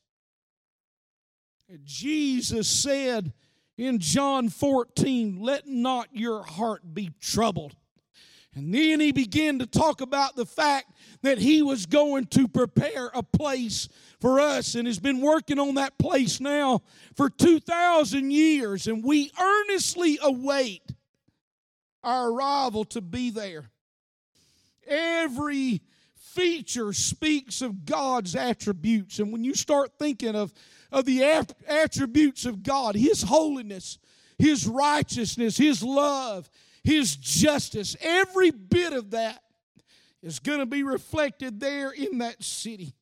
Jesus 1.85 2.69
said 2.69 3.33
in 3.77 3.99
John 3.99 4.49
14, 4.49 5.41
Let 5.41 5.67
not 5.67 6.09
your 6.13 6.43
heart 6.43 6.95
be 6.95 7.11
troubled. 7.21 7.77
And 8.55 8.75
then 8.75 8.99
he 8.99 9.13
began 9.13 9.61
to 9.61 9.67
talk 9.67 10.01
about 10.01 10.35
the 10.35 10.47
fact 10.47 10.91
that 11.23 11.39
he 11.39 11.63
was 11.63 11.87
going 11.87 12.27
to 12.27 12.49
prepare 12.49 13.11
a 13.15 13.23
place 13.23 13.89
for 14.21 14.41
us 14.41 14.75
and 14.75 14.87
has 14.87 14.99
been 14.99 15.21
working 15.21 15.59
on 15.59 15.75
that 15.75 15.99
place 15.99 16.41
now 16.41 16.83
for 17.15 17.31
2,000 17.31 18.31
years. 18.31 18.89
And 18.89 19.05
we 19.05 19.31
earnestly 19.41 20.19
await 20.21 20.83
our 22.03 22.31
arrival 22.31 22.85
to 22.87 23.01
be 23.01 23.31
there. 23.31 23.71
Every 24.87 25.83
feature 26.17 26.93
speaks 26.93 27.63
of 27.63 27.85
God's 27.85 28.35
attributes. 28.35 29.21
And 29.21 29.33
when 29.33 29.45
you 29.45 29.55
start 29.55 29.93
thinking 29.99 30.35
of, 30.35 30.53
of 30.91 31.05
the 31.05 31.23
attributes 31.69 32.47
of 32.47 32.63
God, 32.63 32.97
His 32.97 33.23
holiness, 33.23 33.99
His 34.39 34.67
righteousness, 34.67 35.57
His 35.57 35.83
love, 35.83 36.51
his 36.91 37.15
justice. 37.15 37.97
Every 38.01 38.51
bit 38.51 38.93
of 38.93 39.13
that 39.13 39.41
is 40.23 40.41
going 40.41 40.59
to 40.59 40.67
be 40.67 40.83
reflected 40.83 41.61
there 41.61 41.93
in 41.93 42.19
that 42.19 42.43
city. 42.43 42.95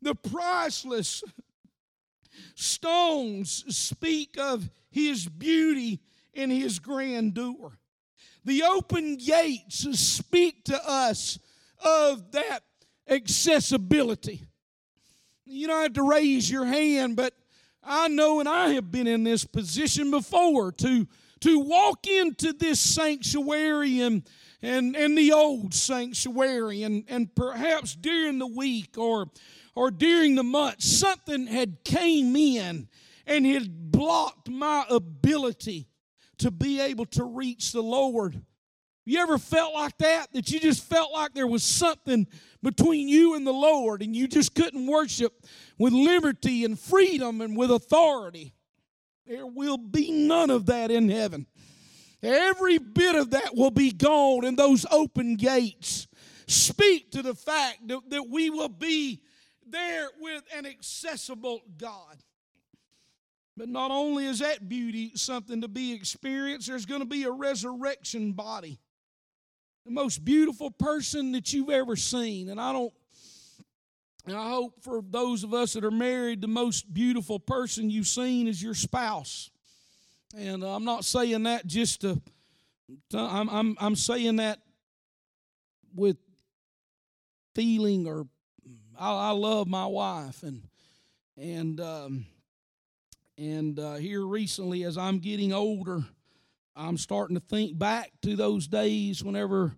The 0.00 0.14
priceless 0.14 1.24
stones 2.54 3.64
speak 3.76 4.36
of 4.38 4.70
His 4.90 5.26
beauty 5.26 6.00
and 6.34 6.52
His 6.52 6.78
grandeur. 6.78 7.72
The 8.44 8.62
open 8.62 9.16
gates 9.16 9.80
speak 9.98 10.64
to 10.66 10.88
us 10.88 11.40
of 11.84 12.30
that 12.30 12.60
accessibility. 13.08 14.46
You 15.44 15.66
don't 15.66 15.82
have 15.82 15.92
to 15.94 16.08
raise 16.08 16.48
your 16.48 16.64
hand, 16.64 17.16
but 17.16 17.34
I 17.82 18.06
know 18.06 18.38
and 18.38 18.48
I 18.48 18.70
have 18.70 18.92
been 18.92 19.08
in 19.08 19.24
this 19.24 19.44
position 19.44 20.12
before 20.12 20.70
to 20.72 21.08
to 21.42 21.58
walk 21.58 22.06
into 22.06 22.52
this 22.52 22.80
sanctuary 22.80 24.00
and, 24.00 24.22
and, 24.62 24.96
and 24.96 25.18
the 25.18 25.32
old 25.32 25.74
sanctuary 25.74 26.84
and, 26.84 27.04
and 27.08 27.34
perhaps 27.34 27.94
during 27.96 28.38
the 28.38 28.46
week 28.46 28.96
or, 28.96 29.26
or 29.74 29.90
during 29.90 30.36
the 30.36 30.44
month 30.44 30.80
something 30.82 31.48
had 31.48 31.84
came 31.84 32.36
in 32.36 32.88
and 33.26 33.44
had 33.44 33.90
blocked 33.90 34.48
my 34.48 34.84
ability 34.88 35.88
to 36.38 36.50
be 36.50 36.80
able 36.80 37.06
to 37.06 37.24
reach 37.24 37.72
the 37.72 37.82
lord. 37.82 38.40
You 39.04 39.18
ever 39.18 39.36
felt 39.36 39.74
like 39.74 39.98
that? 39.98 40.32
That 40.32 40.48
you 40.50 40.60
just 40.60 40.84
felt 40.84 41.12
like 41.12 41.34
there 41.34 41.48
was 41.48 41.64
something 41.64 42.28
between 42.62 43.08
you 43.08 43.34
and 43.34 43.44
the 43.44 43.52
lord 43.52 44.00
and 44.00 44.14
you 44.14 44.28
just 44.28 44.54
couldn't 44.54 44.86
worship 44.86 45.32
with 45.76 45.92
liberty 45.92 46.64
and 46.64 46.78
freedom 46.78 47.40
and 47.40 47.56
with 47.56 47.72
authority 47.72 48.54
there 49.32 49.46
will 49.46 49.78
be 49.78 50.10
none 50.10 50.50
of 50.50 50.66
that 50.66 50.90
in 50.90 51.08
heaven. 51.08 51.46
Every 52.22 52.76
bit 52.76 53.14
of 53.14 53.30
that 53.30 53.56
will 53.56 53.70
be 53.70 53.90
gone 53.90 54.44
in 54.44 54.56
those 54.56 54.84
open 54.90 55.36
gates. 55.36 56.06
Speak 56.46 57.10
to 57.12 57.22
the 57.22 57.34
fact 57.34 57.88
that, 57.88 58.10
that 58.10 58.28
we 58.28 58.50
will 58.50 58.68
be 58.68 59.22
there 59.66 60.08
with 60.20 60.42
an 60.54 60.66
accessible 60.66 61.62
God. 61.78 62.22
But 63.56 63.70
not 63.70 63.90
only 63.90 64.26
is 64.26 64.40
that 64.40 64.68
beauty 64.68 65.12
something 65.14 65.62
to 65.62 65.68
be 65.68 65.94
experienced, 65.94 66.68
there's 66.68 66.84
going 66.84 67.00
to 67.00 67.06
be 67.06 67.24
a 67.24 67.30
resurrection 67.30 68.32
body. 68.32 68.80
The 69.86 69.92
most 69.92 70.26
beautiful 70.26 70.70
person 70.70 71.32
that 71.32 71.54
you've 71.54 71.70
ever 71.70 71.96
seen. 71.96 72.50
And 72.50 72.60
I 72.60 72.74
don't 72.74 72.92
and 74.26 74.36
I 74.36 74.50
hope 74.50 74.82
for 74.82 75.02
those 75.02 75.42
of 75.42 75.52
us 75.52 75.72
that 75.72 75.84
are 75.84 75.90
married, 75.90 76.40
the 76.40 76.48
most 76.48 76.92
beautiful 76.92 77.40
person 77.40 77.90
you've 77.90 78.06
seen 78.06 78.46
is 78.46 78.62
your 78.62 78.74
spouse. 78.74 79.50
And 80.36 80.62
I'm 80.62 80.84
not 80.84 81.04
saying 81.04 81.42
that 81.42 81.66
just 81.66 82.02
to, 82.02 82.20
to 83.10 83.18
I'm, 83.18 83.48
I'm, 83.50 83.76
I'm 83.80 83.96
saying 83.96 84.36
that 84.36 84.60
with 85.94 86.16
feeling 87.54 88.06
or 88.06 88.26
I, 88.98 89.28
I 89.28 89.30
love 89.30 89.66
my 89.66 89.86
wife 89.86 90.42
and 90.42 90.62
and 91.36 91.80
um, 91.80 92.26
and 93.36 93.78
uh, 93.78 93.94
here 93.94 94.24
recently 94.24 94.84
as 94.84 94.96
I'm 94.96 95.18
getting 95.18 95.52
older, 95.52 96.04
I'm 96.76 96.96
starting 96.96 97.36
to 97.36 97.42
think 97.42 97.78
back 97.78 98.12
to 98.22 98.36
those 98.36 98.68
days 98.68 99.24
whenever 99.24 99.74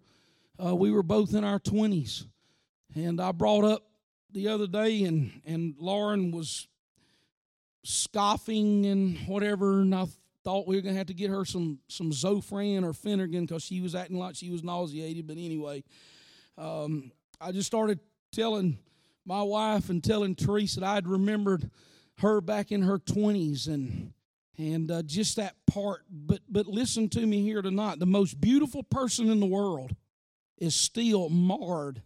uh, 0.62 0.74
we 0.74 0.90
were 0.90 1.02
both 1.02 1.34
in 1.34 1.44
our 1.44 1.58
20s, 1.58 2.26
and 2.94 3.20
I 3.20 3.32
brought 3.32 3.64
up 3.64 3.84
the 4.34 4.48
other 4.48 4.66
day, 4.66 5.04
and 5.04 5.40
and 5.46 5.74
Lauren 5.78 6.30
was 6.32 6.68
scoffing 7.84 8.84
and 8.86 9.16
whatever, 9.26 9.80
and 9.80 9.94
I 9.94 10.06
thought 10.42 10.66
we 10.66 10.76
were 10.76 10.82
gonna 10.82 10.96
have 10.98 11.06
to 11.06 11.14
get 11.14 11.30
her 11.30 11.44
some 11.44 11.78
some 11.88 12.10
Zofran 12.10 12.84
or 12.84 12.92
Phenergan 12.92 13.42
because 13.42 13.62
she 13.62 13.80
was 13.80 13.94
acting 13.94 14.18
like 14.18 14.36
she 14.36 14.50
was 14.50 14.62
nauseated. 14.62 15.26
But 15.26 15.38
anyway, 15.38 15.84
um, 16.58 17.12
I 17.40 17.52
just 17.52 17.66
started 17.66 18.00
telling 18.32 18.78
my 19.24 19.42
wife 19.42 19.88
and 19.88 20.02
telling 20.02 20.34
Teresa 20.34 20.80
that 20.80 20.86
I'd 20.86 21.08
remembered 21.08 21.70
her 22.18 22.40
back 22.40 22.72
in 22.72 22.82
her 22.82 22.98
twenties 22.98 23.68
and 23.68 24.12
and 24.58 24.90
uh, 24.90 25.02
just 25.02 25.36
that 25.36 25.54
part. 25.66 26.02
But 26.10 26.40
but 26.48 26.66
listen 26.66 27.08
to 27.10 27.24
me 27.24 27.42
here 27.42 27.62
tonight. 27.62 28.00
The 28.00 28.06
most 28.06 28.40
beautiful 28.40 28.82
person 28.82 29.30
in 29.30 29.40
the 29.40 29.46
world 29.46 29.94
is 30.58 30.74
still 30.74 31.28
marred 31.28 32.02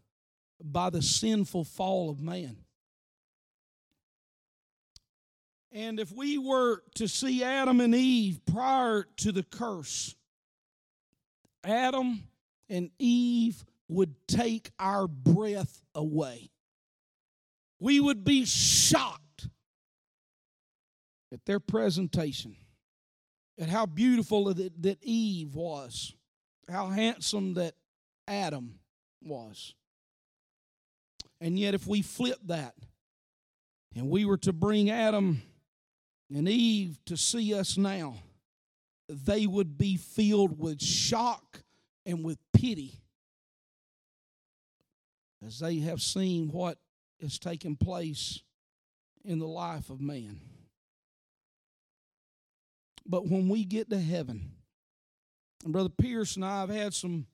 by 0.62 0.90
the 0.90 1.02
sinful 1.02 1.64
fall 1.64 2.10
of 2.10 2.20
man. 2.20 2.56
And 5.70 6.00
if 6.00 6.10
we 6.12 6.38
were 6.38 6.82
to 6.94 7.06
see 7.06 7.44
Adam 7.44 7.80
and 7.80 7.94
Eve 7.94 8.40
prior 8.50 9.06
to 9.18 9.32
the 9.32 9.42
curse, 9.42 10.14
Adam 11.62 12.24
and 12.68 12.90
Eve 12.98 13.64
would 13.88 14.14
take 14.26 14.70
our 14.78 15.06
breath 15.06 15.82
away. 15.94 16.50
We 17.80 18.00
would 18.00 18.24
be 18.24 18.44
shocked 18.44 19.48
at 21.32 21.44
their 21.44 21.60
presentation, 21.60 22.56
at 23.58 23.68
how 23.68 23.86
beautiful 23.86 24.52
that 24.54 24.98
Eve 25.02 25.54
was, 25.54 26.14
how 26.68 26.88
handsome 26.88 27.54
that 27.54 27.74
Adam 28.26 28.78
was. 29.22 29.74
And 31.40 31.58
yet, 31.58 31.74
if 31.74 31.86
we 31.86 32.02
flip 32.02 32.38
that 32.46 32.74
and 33.94 34.10
we 34.10 34.24
were 34.24 34.38
to 34.38 34.52
bring 34.52 34.90
Adam 34.90 35.42
and 36.34 36.48
Eve 36.48 36.98
to 37.06 37.16
see 37.16 37.54
us 37.54 37.76
now, 37.76 38.16
they 39.08 39.46
would 39.46 39.78
be 39.78 39.96
filled 39.96 40.58
with 40.58 40.82
shock 40.82 41.62
and 42.04 42.24
with 42.24 42.38
pity 42.52 42.94
as 45.46 45.60
they 45.60 45.78
have 45.78 46.02
seen 46.02 46.50
what 46.50 46.78
has 47.20 47.38
taken 47.38 47.76
place 47.76 48.42
in 49.24 49.38
the 49.38 49.46
life 49.46 49.90
of 49.90 50.00
man. 50.00 50.40
But 53.06 53.26
when 53.26 53.48
we 53.48 53.64
get 53.64 53.88
to 53.90 53.98
heaven, 53.98 54.52
and 55.64 55.72
Brother 55.72 55.88
Pierce 55.88 56.36
and 56.36 56.44
I 56.44 56.60
have 56.60 56.70
had 56.70 56.94
some 56.94 57.26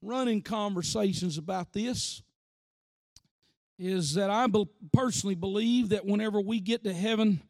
running 0.00 0.42
conversations 0.42 1.38
about 1.38 1.72
this 1.72 2.22
is 3.78 4.14
that 4.14 4.30
I 4.30 4.46
personally 4.92 5.34
believe 5.34 5.90
that 5.90 6.06
whenever 6.06 6.40
we 6.40 6.60
get 6.60 6.84
to 6.84 6.92
heaven, 6.92 7.42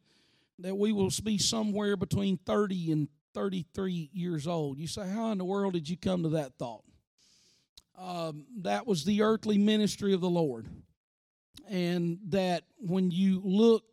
that 0.59 0.77
we 0.77 0.93
will 0.93 1.11
be 1.23 1.39
somewhere 1.39 1.97
between 1.97 2.39
30 2.39 2.93
and 2.93 3.09
33 3.35 4.11
years 4.13 4.47
old. 4.47 4.79
You 4.79 4.87
say, 4.87 5.09
how 5.09 5.33
in 5.33 5.39
the 5.39 5.45
world 5.45 5.75
did 5.75 5.89
you 5.89 5.97
come 5.97 6.23
to 6.23 6.31
that 6.31 6.57
thought? 6.59 6.85
Um, 7.99 8.47
that 8.63 8.87
was 8.87 9.05
the 9.05 9.23
earthly 9.23 9.59
ministry 9.59 10.15
of 10.15 10.21
the 10.21 10.31
Lord. 10.31 10.67
And 11.69 12.19
that 12.29 12.65
when 12.79 13.11
you 13.11 13.41
look 13.45 13.85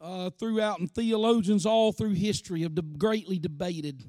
uh, 0.00 0.30
throughout, 0.38 0.80
and 0.80 0.90
theologians 0.90 1.64
all 1.64 1.92
through 1.92 2.12
history 2.12 2.62
have 2.62 2.98
greatly 2.98 3.38
debated 3.38 4.04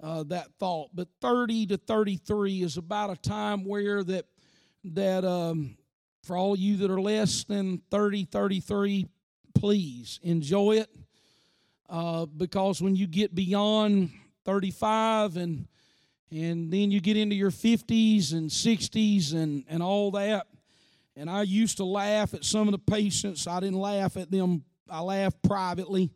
uh, 0.00 0.22
that 0.24 0.48
thought. 0.58 0.90
But 0.94 1.08
30 1.20 1.66
to 1.66 1.76
33 1.78 2.62
is 2.62 2.76
about 2.76 3.10
a 3.10 3.16
time 3.16 3.64
where 3.64 4.04
that 4.04 4.26
that 4.84 5.24
um, 5.24 5.76
for 6.22 6.36
all 6.36 6.56
you 6.56 6.76
that 6.78 6.90
are 6.90 7.00
less 7.00 7.44
than 7.44 7.82
30, 7.90 8.24
33, 8.26 9.06
please 9.54 10.20
enjoy 10.22 10.76
it. 10.78 10.90
Uh, 11.88 12.26
because 12.26 12.80
when 12.80 12.96
you 12.96 13.06
get 13.06 13.34
beyond 13.34 14.10
35 14.44 15.36
and 15.36 15.66
and 16.30 16.72
then 16.72 16.90
you 16.90 17.02
get 17.02 17.18
into 17.18 17.34
your 17.36 17.50
50s 17.50 18.32
and 18.32 18.48
60s 18.48 19.34
and, 19.34 19.64
and 19.68 19.82
all 19.82 20.10
that, 20.12 20.46
And 21.14 21.28
I 21.28 21.42
used 21.42 21.76
to 21.76 21.84
laugh 21.84 22.32
at 22.32 22.42
some 22.42 22.68
of 22.68 22.72
the 22.72 22.78
patients. 22.78 23.46
I 23.46 23.60
didn't 23.60 23.78
laugh 23.78 24.16
at 24.16 24.30
them, 24.30 24.64
I 24.88 25.00
laughed 25.00 25.42
privately. 25.42 26.10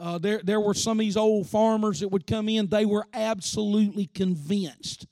Uh, 0.00 0.18
there, 0.18 0.40
there 0.42 0.60
were 0.60 0.74
some 0.74 0.98
of 0.98 1.04
these 1.04 1.16
old 1.16 1.46
farmers 1.46 2.00
that 2.00 2.08
would 2.08 2.26
come 2.26 2.48
in, 2.48 2.66
they 2.66 2.84
were 2.84 3.06
absolutely 3.14 4.06
convinced 4.06 5.06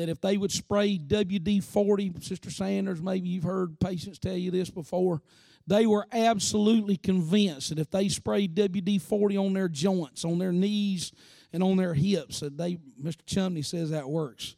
that 0.00 0.08
if 0.08 0.20
they 0.20 0.38
would 0.38 0.50
spray 0.50 0.98
WD 0.98 1.62
40, 1.62 2.14
Sister 2.20 2.50
Sanders, 2.50 3.02
maybe 3.02 3.28
you've 3.28 3.44
heard 3.44 3.78
patients 3.78 4.18
tell 4.18 4.36
you 4.36 4.50
this 4.50 4.70
before, 4.70 5.20
they 5.66 5.86
were 5.86 6.06
absolutely 6.10 6.96
convinced 6.96 7.68
that 7.68 7.78
if 7.78 7.90
they 7.90 8.08
sprayed 8.08 8.54
WD 8.54 9.02
40 9.02 9.36
on 9.36 9.52
their 9.52 9.68
joints, 9.68 10.24
on 10.24 10.38
their 10.38 10.52
knees, 10.52 11.12
and 11.52 11.62
on 11.62 11.76
their 11.76 11.92
hips, 11.92 12.40
that 12.40 12.56
they, 12.56 12.78
Mr. 13.02 13.26
Chumney 13.26 13.62
says 13.62 13.90
that 13.90 14.08
works. 14.08 14.56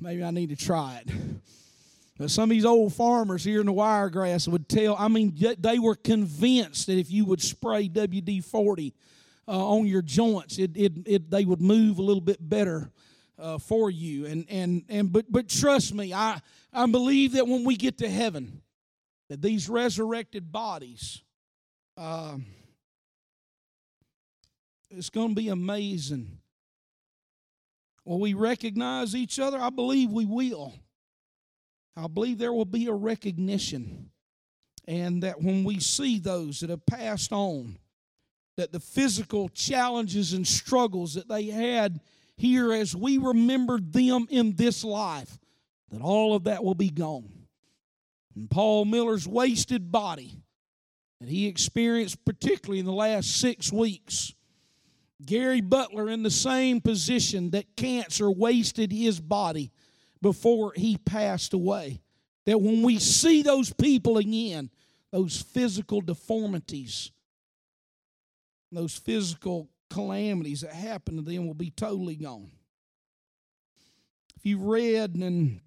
Maybe 0.00 0.24
I 0.24 0.30
need 0.30 0.48
to 0.48 0.56
try 0.56 1.02
it. 1.04 2.30
Some 2.30 2.44
of 2.44 2.50
these 2.50 2.64
old 2.64 2.94
farmers 2.94 3.44
here 3.44 3.60
in 3.60 3.66
the 3.66 3.72
wiregrass 3.72 4.48
would 4.48 4.68
tell, 4.68 4.96
I 4.98 5.08
mean, 5.08 5.36
they 5.58 5.78
were 5.78 5.94
convinced 5.94 6.86
that 6.86 6.98
if 6.98 7.10
you 7.12 7.24
would 7.26 7.42
spray 7.42 7.88
WD 7.88 8.44
40 8.44 8.94
uh, 9.46 9.50
on 9.50 9.86
your 9.86 10.02
joints, 10.02 10.58
it, 10.58 10.70
it, 10.74 10.92
it, 11.06 11.30
they 11.30 11.44
would 11.44 11.60
move 11.60 11.98
a 11.98 12.02
little 12.02 12.22
bit 12.22 12.38
better 12.40 12.90
uh, 13.38 13.58
for 13.58 13.90
you. 13.90 14.26
And, 14.26 14.46
and, 14.48 14.84
and, 14.88 15.12
but, 15.12 15.30
but 15.30 15.48
trust 15.48 15.94
me, 15.94 16.12
I, 16.12 16.40
I 16.72 16.86
believe 16.86 17.32
that 17.32 17.46
when 17.46 17.64
we 17.64 17.76
get 17.76 17.98
to 17.98 18.08
heaven, 18.08 18.62
that 19.28 19.42
these 19.42 19.68
resurrected 19.68 20.50
bodies, 20.50 21.22
uh, 21.96 22.36
it's 24.90 25.10
going 25.10 25.30
to 25.30 25.34
be 25.34 25.48
amazing. 25.48 26.38
Will 28.04 28.20
we 28.20 28.34
recognize 28.34 29.14
each 29.14 29.38
other? 29.38 29.58
I 29.58 29.70
believe 29.70 30.10
we 30.10 30.24
will. 30.24 30.72
I 31.94 32.06
believe 32.06 32.38
there 32.38 32.52
will 32.52 32.64
be 32.64 32.86
a 32.86 32.92
recognition. 32.92 34.10
And 34.86 35.22
that 35.22 35.42
when 35.42 35.64
we 35.64 35.80
see 35.80 36.18
those 36.18 36.60
that 36.60 36.70
have 36.70 36.86
passed 36.86 37.32
on, 37.32 37.76
that 38.56 38.72
the 38.72 38.80
physical 38.80 39.50
challenges 39.50 40.32
and 40.32 40.46
struggles 40.46 41.14
that 41.14 41.28
they 41.28 41.44
had 41.44 42.00
here 42.38 42.72
as 42.72 42.96
we 42.96 43.18
remembered 43.18 43.92
them 43.92 44.26
in 44.30 44.54
this 44.54 44.84
life, 44.84 45.38
that 45.90 46.00
all 46.00 46.34
of 46.34 46.44
that 46.44 46.64
will 46.64 46.74
be 46.74 46.90
gone. 46.90 47.28
And 48.34 48.48
Paul 48.48 48.84
Miller's 48.84 49.26
wasted 49.26 49.90
body 49.90 50.40
that 51.20 51.28
he 51.28 51.48
experienced, 51.48 52.24
particularly 52.24 52.78
in 52.78 52.86
the 52.86 52.92
last 52.92 53.40
six 53.40 53.72
weeks, 53.72 54.32
Gary 55.26 55.60
Butler 55.60 56.08
in 56.08 56.22
the 56.22 56.30
same 56.30 56.80
position 56.80 57.50
that 57.50 57.76
cancer 57.76 58.30
wasted 58.30 58.92
his 58.92 59.18
body 59.18 59.72
before 60.22 60.72
he 60.76 60.96
passed 60.96 61.52
away. 61.52 62.00
That 62.46 62.60
when 62.60 62.82
we 62.82 63.00
see 63.00 63.42
those 63.42 63.72
people 63.72 64.16
again, 64.16 64.70
those 65.10 65.42
physical 65.42 66.00
deformities, 66.00 67.10
those 68.70 68.96
physical 68.96 69.68
calamities 69.90 70.60
that 70.62 70.72
happen 70.72 71.16
to 71.16 71.22
them 71.22 71.46
will 71.46 71.54
be 71.54 71.70
totally 71.70 72.16
gone. 72.16 72.50
If 74.36 74.46
you've 74.46 74.62
read, 74.62 75.14
and 75.14 75.60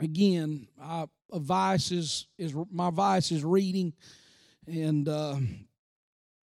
again, 0.00 0.68
I, 0.80 1.06
a 1.30 1.38
vice 1.38 1.92
is, 1.92 2.26
is 2.38 2.54
my 2.70 2.90
vice 2.90 3.30
is 3.30 3.44
reading, 3.44 3.92
and 4.66 5.08
uh, 5.08 5.36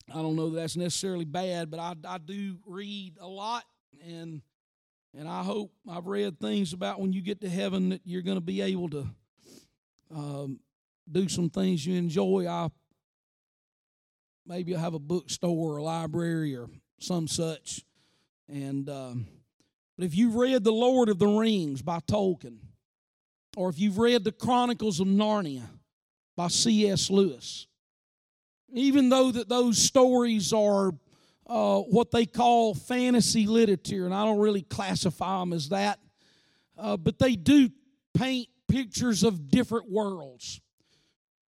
I 0.09 0.13
don't 0.13 0.35
know 0.35 0.49
that 0.49 0.61
that's 0.61 0.77
necessarily 0.77 1.25
bad, 1.25 1.69
but 1.69 1.79
I, 1.79 1.95
I 2.07 2.17
do 2.17 2.57
read 2.65 3.17
a 3.19 3.27
lot, 3.27 3.63
and 4.05 4.41
and 5.13 5.27
I 5.27 5.43
hope 5.43 5.73
I've 5.89 6.07
read 6.07 6.39
things 6.39 6.71
about 6.71 7.01
when 7.01 7.11
you 7.11 7.21
get 7.21 7.41
to 7.41 7.49
heaven 7.49 7.89
that 7.89 8.01
you're 8.05 8.21
going 8.21 8.37
to 8.37 8.41
be 8.41 8.61
able 8.61 8.89
to 8.91 9.07
um, 10.15 10.59
do 11.11 11.27
some 11.27 11.49
things 11.49 11.85
you 11.85 11.97
enjoy. 11.97 12.47
I 12.47 12.69
maybe 14.45 14.75
I 14.75 14.79
have 14.79 14.93
a 14.93 14.99
bookstore 14.99 15.73
or 15.73 15.77
a 15.77 15.83
library 15.83 16.55
or 16.55 16.69
some 17.03 17.27
such, 17.27 17.83
and 18.47 18.89
um, 18.89 19.27
but 19.97 20.05
if 20.05 20.15
you've 20.15 20.35
read 20.35 20.63
The 20.63 20.71
Lord 20.71 21.09
of 21.09 21.19
the 21.19 21.27
Rings 21.27 21.81
by 21.81 21.99
Tolkien, 21.99 22.57
or 23.55 23.69
if 23.69 23.79
you've 23.79 23.97
read 23.97 24.23
The 24.23 24.31
Chronicles 24.31 24.99
of 24.99 25.07
Narnia 25.07 25.63
by 26.35 26.47
C.S. 26.47 27.09
Lewis, 27.09 27.67
even 28.73 29.09
though 29.09 29.31
that 29.31 29.49
those 29.49 29.77
stories 29.77 30.53
are 30.53 30.91
uh, 31.47 31.79
what 31.79 32.11
they 32.11 32.25
call 32.25 32.73
fantasy 32.73 33.45
literature, 33.45 34.05
and 34.05 34.13
I 34.13 34.25
don't 34.25 34.39
really 34.39 34.61
classify 34.61 35.39
them 35.39 35.53
as 35.53 35.69
that, 35.69 35.99
uh, 36.77 36.97
but 36.97 37.19
they 37.19 37.35
do 37.35 37.69
paint 38.13 38.47
pictures 38.67 39.23
of 39.23 39.49
different 39.49 39.91
worlds. 39.91 40.61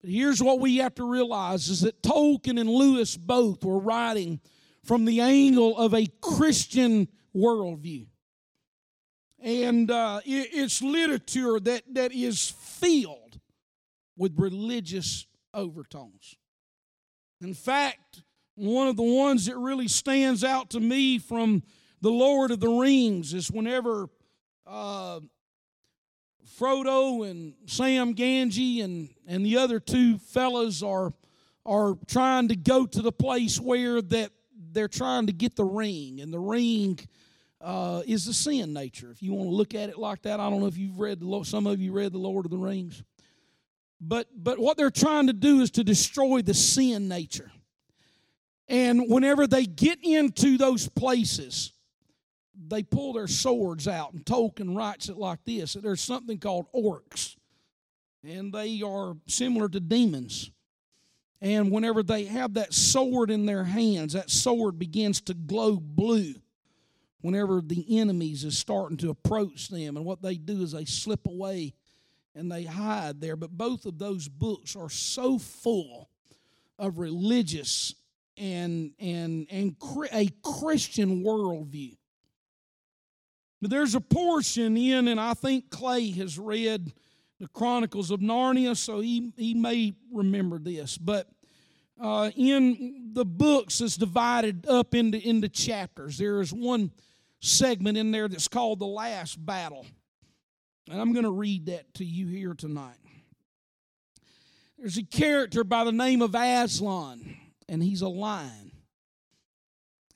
But 0.00 0.10
here's 0.10 0.42
what 0.42 0.60
we 0.60 0.76
have 0.76 0.94
to 0.96 1.10
realize 1.10 1.68
is 1.68 1.80
that 1.80 2.02
Tolkien 2.02 2.60
and 2.60 2.68
Lewis 2.68 3.16
both 3.16 3.64
were 3.64 3.78
writing 3.78 4.40
from 4.84 5.04
the 5.04 5.20
angle 5.20 5.76
of 5.76 5.94
a 5.94 6.06
Christian 6.20 7.08
worldview. 7.34 8.06
And 9.40 9.90
uh, 9.90 10.20
it, 10.24 10.50
it's 10.52 10.82
literature 10.82 11.58
that, 11.60 11.82
that 11.92 12.12
is 12.12 12.50
filled 12.50 13.40
with 14.16 14.38
religious 14.38 15.26
overtones. 15.52 16.36
In 17.40 17.54
fact, 17.54 18.22
one 18.54 18.88
of 18.88 18.96
the 18.96 19.02
ones 19.02 19.46
that 19.46 19.56
really 19.56 19.88
stands 19.88 20.44
out 20.44 20.70
to 20.70 20.80
me 20.80 21.18
from 21.18 21.62
the 22.00 22.10
Lord 22.10 22.50
of 22.50 22.60
the 22.60 22.68
Rings 22.68 23.34
is 23.34 23.50
whenever 23.50 24.08
uh, 24.66 25.20
Frodo 26.58 27.28
and 27.28 27.54
Sam 27.66 28.14
Gamgee 28.14 28.84
and, 28.84 29.08
and 29.26 29.44
the 29.44 29.56
other 29.56 29.80
two 29.80 30.18
fellas 30.18 30.82
are, 30.82 31.12
are 31.66 31.96
trying 32.06 32.48
to 32.48 32.56
go 32.56 32.86
to 32.86 33.02
the 33.02 33.12
place 33.12 33.58
where 33.58 34.00
that 34.00 34.30
they're 34.74 34.88
trying 34.88 35.26
to 35.26 35.32
get 35.32 35.56
the 35.56 35.64
ring, 35.64 36.20
and 36.20 36.32
the 36.32 36.40
ring 36.40 36.98
uh, 37.60 38.02
is 38.06 38.26
the 38.26 38.34
sin 38.34 38.72
nature. 38.72 39.10
If 39.10 39.22
you 39.22 39.32
want 39.32 39.48
to 39.48 39.54
look 39.54 39.74
at 39.74 39.88
it 39.88 39.98
like 39.98 40.22
that, 40.22 40.40
I 40.40 40.50
don't 40.50 40.60
know 40.60 40.66
if 40.66 40.76
you've 40.76 40.98
read 40.98 41.20
the 41.20 41.44
some 41.44 41.66
of 41.66 41.80
you 41.80 41.92
read 41.92 42.12
the 42.12 42.18
Lord 42.18 42.44
of 42.44 42.50
the 42.50 42.58
Rings, 42.58 43.02
but 44.00 44.28
but 44.36 44.58
what 44.58 44.76
they're 44.76 44.90
trying 44.90 45.28
to 45.28 45.32
do 45.32 45.60
is 45.60 45.70
to 45.72 45.84
destroy 45.84 46.42
the 46.42 46.54
sin 46.54 47.08
nature. 47.08 47.50
And 48.68 49.08
whenever 49.08 49.46
they 49.46 49.66
get 49.66 49.98
into 50.02 50.56
those 50.56 50.88
places, 50.88 51.72
they 52.68 52.82
pull 52.82 53.12
their 53.12 53.26
swords 53.26 53.86
out. 53.86 54.12
And 54.12 54.24
Tolkien 54.24 54.76
writes 54.76 55.08
it 55.08 55.16
like 55.16 55.44
this 55.44 55.74
that 55.74 55.82
there's 55.82 56.00
something 56.00 56.38
called 56.38 56.66
orcs, 56.74 57.36
and 58.22 58.52
they 58.52 58.82
are 58.82 59.14
similar 59.26 59.68
to 59.68 59.80
demons. 59.80 60.50
And 61.44 61.70
whenever 61.70 62.02
they 62.02 62.24
have 62.24 62.54
that 62.54 62.72
sword 62.72 63.30
in 63.30 63.44
their 63.44 63.64
hands, 63.64 64.14
that 64.14 64.30
sword 64.30 64.78
begins 64.78 65.20
to 65.20 65.34
glow 65.34 65.76
blue 65.76 66.32
whenever 67.20 67.60
the 67.60 68.00
enemies 68.00 68.44
is 68.44 68.56
starting 68.56 68.96
to 68.96 69.10
approach 69.10 69.68
them. 69.68 69.98
And 69.98 70.06
what 70.06 70.22
they 70.22 70.36
do 70.36 70.62
is 70.62 70.72
they 70.72 70.86
slip 70.86 71.26
away 71.26 71.74
and 72.34 72.50
they 72.50 72.64
hide 72.64 73.20
there. 73.20 73.36
But 73.36 73.50
both 73.50 73.84
of 73.84 73.98
those 73.98 74.26
books 74.26 74.74
are 74.74 74.88
so 74.88 75.38
full 75.38 76.08
of 76.78 76.98
religious 76.98 77.94
and 78.38 78.92
and 78.98 79.46
and 79.50 79.76
a 80.12 80.30
Christian 80.42 81.22
worldview. 81.22 81.98
But 83.60 83.70
there's 83.70 83.94
a 83.94 84.00
portion 84.00 84.78
in, 84.78 85.08
and 85.08 85.20
I 85.20 85.34
think 85.34 85.68
Clay 85.68 86.10
has 86.12 86.38
read 86.38 86.90
the 87.44 87.48
Chronicles 87.48 88.10
of 88.10 88.20
Narnia, 88.20 88.74
so 88.74 89.00
he, 89.00 89.30
he 89.36 89.52
may 89.52 89.92
remember 90.10 90.58
this. 90.58 90.96
But 90.96 91.28
uh, 92.00 92.30
in 92.34 93.10
the 93.12 93.26
books, 93.26 93.82
it's 93.82 93.98
divided 93.98 94.66
up 94.66 94.94
into, 94.94 95.18
into 95.18 95.50
chapters. 95.50 96.16
There 96.16 96.40
is 96.40 96.54
one 96.54 96.90
segment 97.42 97.98
in 97.98 98.12
there 98.12 98.28
that's 98.28 98.48
called 98.48 98.78
The 98.78 98.86
Last 98.86 99.44
Battle. 99.44 99.84
And 100.90 100.98
I'm 100.98 101.12
going 101.12 101.26
to 101.26 101.30
read 101.30 101.66
that 101.66 101.92
to 101.96 102.04
you 102.06 102.26
here 102.28 102.54
tonight. 102.54 102.96
There's 104.78 104.96
a 104.96 105.02
character 105.02 105.64
by 105.64 105.84
the 105.84 105.92
name 105.92 106.22
of 106.22 106.34
Aslan 106.34 107.36
and 107.68 107.82
he's 107.82 108.00
a 108.00 108.08
lion. 108.08 108.72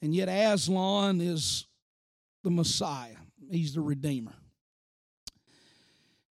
And 0.01 0.15
yet, 0.15 0.29
Aslan 0.29 1.21
is 1.21 1.67
the 2.43 2.51
Messiah, 2.51 3.17
he's 3.51 3.75
the 3.75 3.83
Redeemer. 3.83 4.35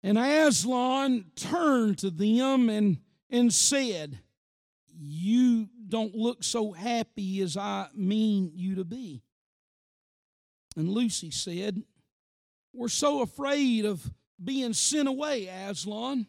And 0.04 0.18
Aslan 0.18 1.24
turned 1.34 1.96
to 1.98 2.10
them 2.10 2.68
and, 2.68 2.98
and 3.30 3.52
said, 3.52 4.18
You 4.86 5.70
don't 5.88 6.14
look 6.14 6.44
so 6.44 6.72
happy 6.72 7.40
as 7.40 7.56
I 7.56 7.88
mean 7.94 8.52
you 8.54 8.74
to 8.74 8.84
be. 8.84 9.22
And 10.76 10.90
Lucy 10.90 11.30
said, 11.30 11.82
We're 12.74 12.88
so 12.88 13.22
afraid 13.22 13.86
of 13.86 14.12
being 14.42 14.74
sent 14.74 15.08
away, 15.08 15.46
Aslan. 15.46 16.26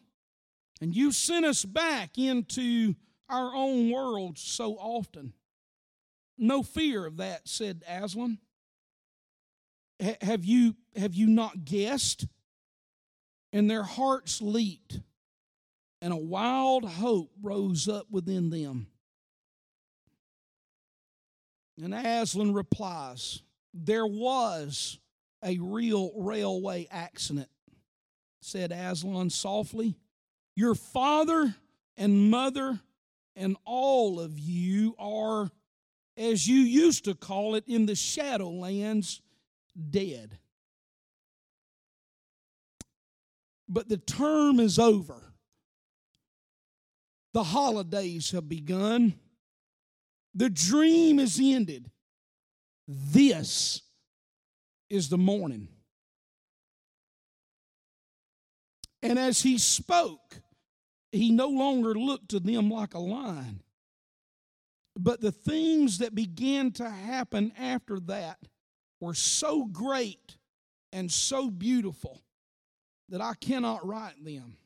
And 0.80 0.96
you 0.96 1.12
sent 1.12 1.44
us 1.44 1.62
back 1.66 2.16
into 2.16 2.94
our 3.28 3.54
own 3.54 3.90
world 3.90 4.38
so 4.38 4.72
often. 4.76 5.34
No 6.38 6.62
fear 6.62 7.04
of 7.04 7.18
that, 7.18 7.46
said 7.46 7.82
Aslan. 7.86 8.38
H- 10.00 10.16
have 10.22 10.46
you 10.46 10.76
have 10.96 11.14
you 11.14 11.26
not 11.26 11.66
guessed? 11.66 12.26
And 13.56 13.70
their 13.70 13.84
hearts 13.84 14.42
leaped. 14.42 15.00
and 16.02 16.12
a 16.12 16.16
wild 16.16 16.84
hope 16.84 17.30
rose 17.42 17.88
up 17.88 18.06
within 18.10 18.50
them. 18.50 18.86
And 21.82 21.94
Aslan 21.94 22.52
replies, 22.52 23.40
There 23.72 24.06
was 24.06 24.98
a 25.42 25.56
real 25.56 26.12
railway 26.18 26.86
accident, 26.90 27.48
said 28.42 28.72
Aslan 28.72 29.30
softly. 29.30 29.96
Your 30.54 30.74
father 30.74 31.54
and 31.96 32.30
mother 32.30 32.78
and 33.34 33.56
all 33.64 34.20
of 34.20 34.38
you 34.38 34.94
are, 34.98 35.50
as 36.18 36.46
you 36.46 36.58
used 36.58 37.06
to 37.06 37.14
call 37.14 37.54
it 37.54 37.64
in 37.66 37.86
the 37.86 37.94
Shadowlands, 37.94 39.22
dead. 39.90 40.36
But 43.68 43.88
the 43.88 43.96
term 43.96 44.60
is 44.60 44.78
over. 44.78 45.22
The 47.34 47.44
holidays 47.44 48.30
have 48.30 48.48
begun. 48.48 49.14
The 50.34 50.48
dream 50.48 51.18
is 51.18 51.40
ended. 51.42 51.90
This 52.86 53.82
is 54.88 55.08
the 55.08 55.18
morning. 55.18 55.68
And 59.02 59.18
as 59.18 59.42
he 59.42 59.58
spoke, 59.58 60.40
he 61.12 61.30
no 61.30 61.48
longer 61.48 61.94
looked 61.94 62.30
to 62.30 62.40
them 62.40 62.70
like 62.70 62.94
a 62.94 62.98
lion. 62.98 63.62
But 64.98 65.20
the 65.20 65.32
things 65.32 65.98
that 65.98 66.14
began 66.14 66.72
to 66.72 66.88
happen 66.88 67.52
after 67.58 68.00
that 68.00 68.38
were 69.00 69.14
so 69.14 69.66
great 69.66 70.36
and 70.92 71.12
so 71.12 71.50
beautiful 71.50 72.22
that 73.08 73.20
I 73.20 73.34
cannot 73.34 73.86
write 73.86 74.24
them. 74.24 74.56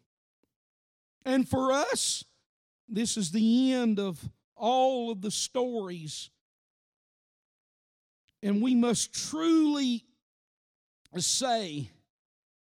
And 1.24 1.48
for 1.48 1.72
us, 1.72 2.24
this 2.88 3.16
is 3.16 3.30
the 3.30 3.72
end 3.72 3.98
of 3.98 4.20
all 4.56 5.10
of 5.10 5.20
the 5.20 5.30
stories. 5.30 6.30
And 8.42 8.62
we 8.62 8.74
must 8.74 9.12
truly 9.30 10.04
say 11.18 11.90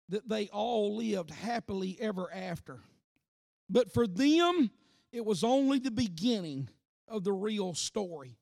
that 0.09 0.27
they 0.29 0.47
all 0.49 0.97
lived 0.97 1.31
happily 1.31 1.97
ever 1.99 2.31
after. 2.31 2.79
But 3.69 3.91
for 3.91 4.05
them, 4.05 4.69
it 5.11 5.25
was 5.25 5.43
only 5.43 5.79
the 5.79 5.91
beginning 5.91 6.69
of 7.07 7.23
the 7.23 7.33
real 7.33 7.73
story. 7.73 8.37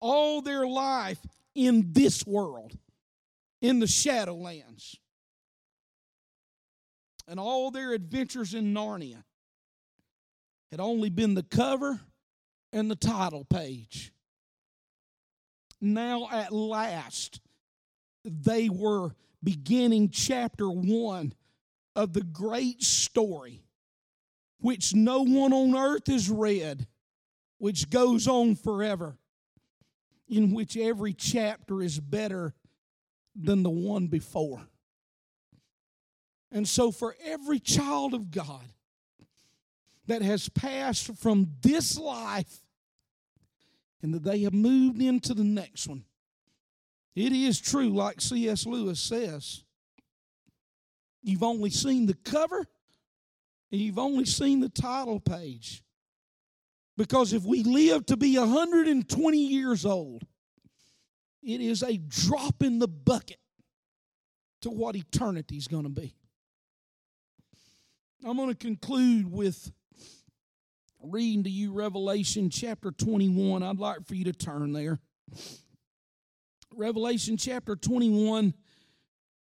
All 0.00 0.42
their 0.42 0.66
life 0.66 1.18
in 1.54 1.92
this 1.92 2.26
world, 2.26 2.76
in 3.60 3.80
the 3.80 3.86
Shadowlands, 3.86 4.96
and 7.28 7.40
all 7.40 7.70
their 7.70 7.92
adventures 7.92 8.54
in 8.54 8.74
Narnia 8.74 9.24
had 10.70 10.80
only 10.80 11.10
been 11.10 11.34
the 11.34 11.42
cover 11.42 12.00
and 12.72 12.90
the 12.90 12.96
title 12.96 13.44
page. 13.44 14.12
Now, 15.80 16.28
at 16.30 16.52
last, 16.52 17.40
they 18.24 18.68
were 18.68 19.14
beginning 19.42 20.10
chapter 20.10 20.68
one 20.68 21.32
of 21.96 22.12
the 22.12 22.22
great 22.22 22.82
story 22.82 23.62
which 24.60 24.94
no 24.94 25.22
one 25.22 25.52
on 25.52 25.74
earth 25.74 26.06
has 26.06 26.28
read, 26.28 26.86
which 27.58 27.90
goes 27.90 28.28
on 28.28 28.54
forever, 28.54 29.16
in 30.28 30.52
which 30.52 30.76
every 30.76 31.14
chapter 31.14 31.82
is 31.82 31.98
better 31.98 32.54
than 33.34 33.62
the 33.62 33.70
one 33.70 34.06
before. 34.06 34.60
And 36.52 36.66
so, 36.66 36.90
for 36.90 37.14
every 37.24 37.60
child 37.60 38.14
of 38.14 38.30
God 38.30 38.64
that 40.06 40.22
has 40.22 40.48
passed 40.48 41.16
from 41.16 41.48
this 41.62 41.98
life 41.98 42.58
and 44.02 44.12
that 44.14 44.24
they 44.24 44.40
have 44.40 44.54
moved 44.54 45.00
into 45.00 45.34
the 45.34 45.44
next 45.44 45.86
one, 45.86 46.04
it 47.14 47.32
is 47.32 47.60
true, 47.60 47.90
like 47.90 48.20
C.S. 48.20 48.66
Lewis 48.66 49.00
says, 49.00 49.62
you've 51.22 51.42
only 51.42 51.70
seen 51.70 52.06
the 52.06 52.14
cover 52.14 52.66
and 53.70 53.80
you've 53.80 53.98
only 53.98 54.24
seen 54.24 54.60
the 54.60 54.68
title 54.68 55.20
page. 55.20 55.82
Because 56.96 57.32
if 57.32 57.44
we 57.44 57.62
live 57.62 58.06
to 58.06 58.16
be 58.16 58.38
120 58.38 59.38
years 59.38 59.86
old, 59.86 60.24
it 61.42 61.60
is 61.60 61.82
a 61.82 61.96
drop 61.96 62.62
in 62.62 62.78
the 62.78 62.88
bucket 62.88 63.38
to 64.62 64.70
what 64.70 64.96
eternity 64.96 65.56
is 65.56 65.66
going 65.66 65.84
to 65.84 65.88
be. 65.88 66.14
I'm 68.22 68.36
going 68.36 68.50
to 68.50 68.54
conclude 68.54 69.32
with 69.32 69.72
reading 71.02 71.44
to 71.44 71.50
you 71.50 71.72
Revelation 71.72 72.50
chapter 72.50 72.90
21. 72.90 73.62
I'd 73.62 73.78
like 73.78 74.06
for 74.06 74.14
you 74.14 74.24
to 74.24 74.34
turn 74.34 74.74
there. 74.74 74.98
Revelation 76.74 77.38
chapter 77.38 77.76
21, 77.76 78.52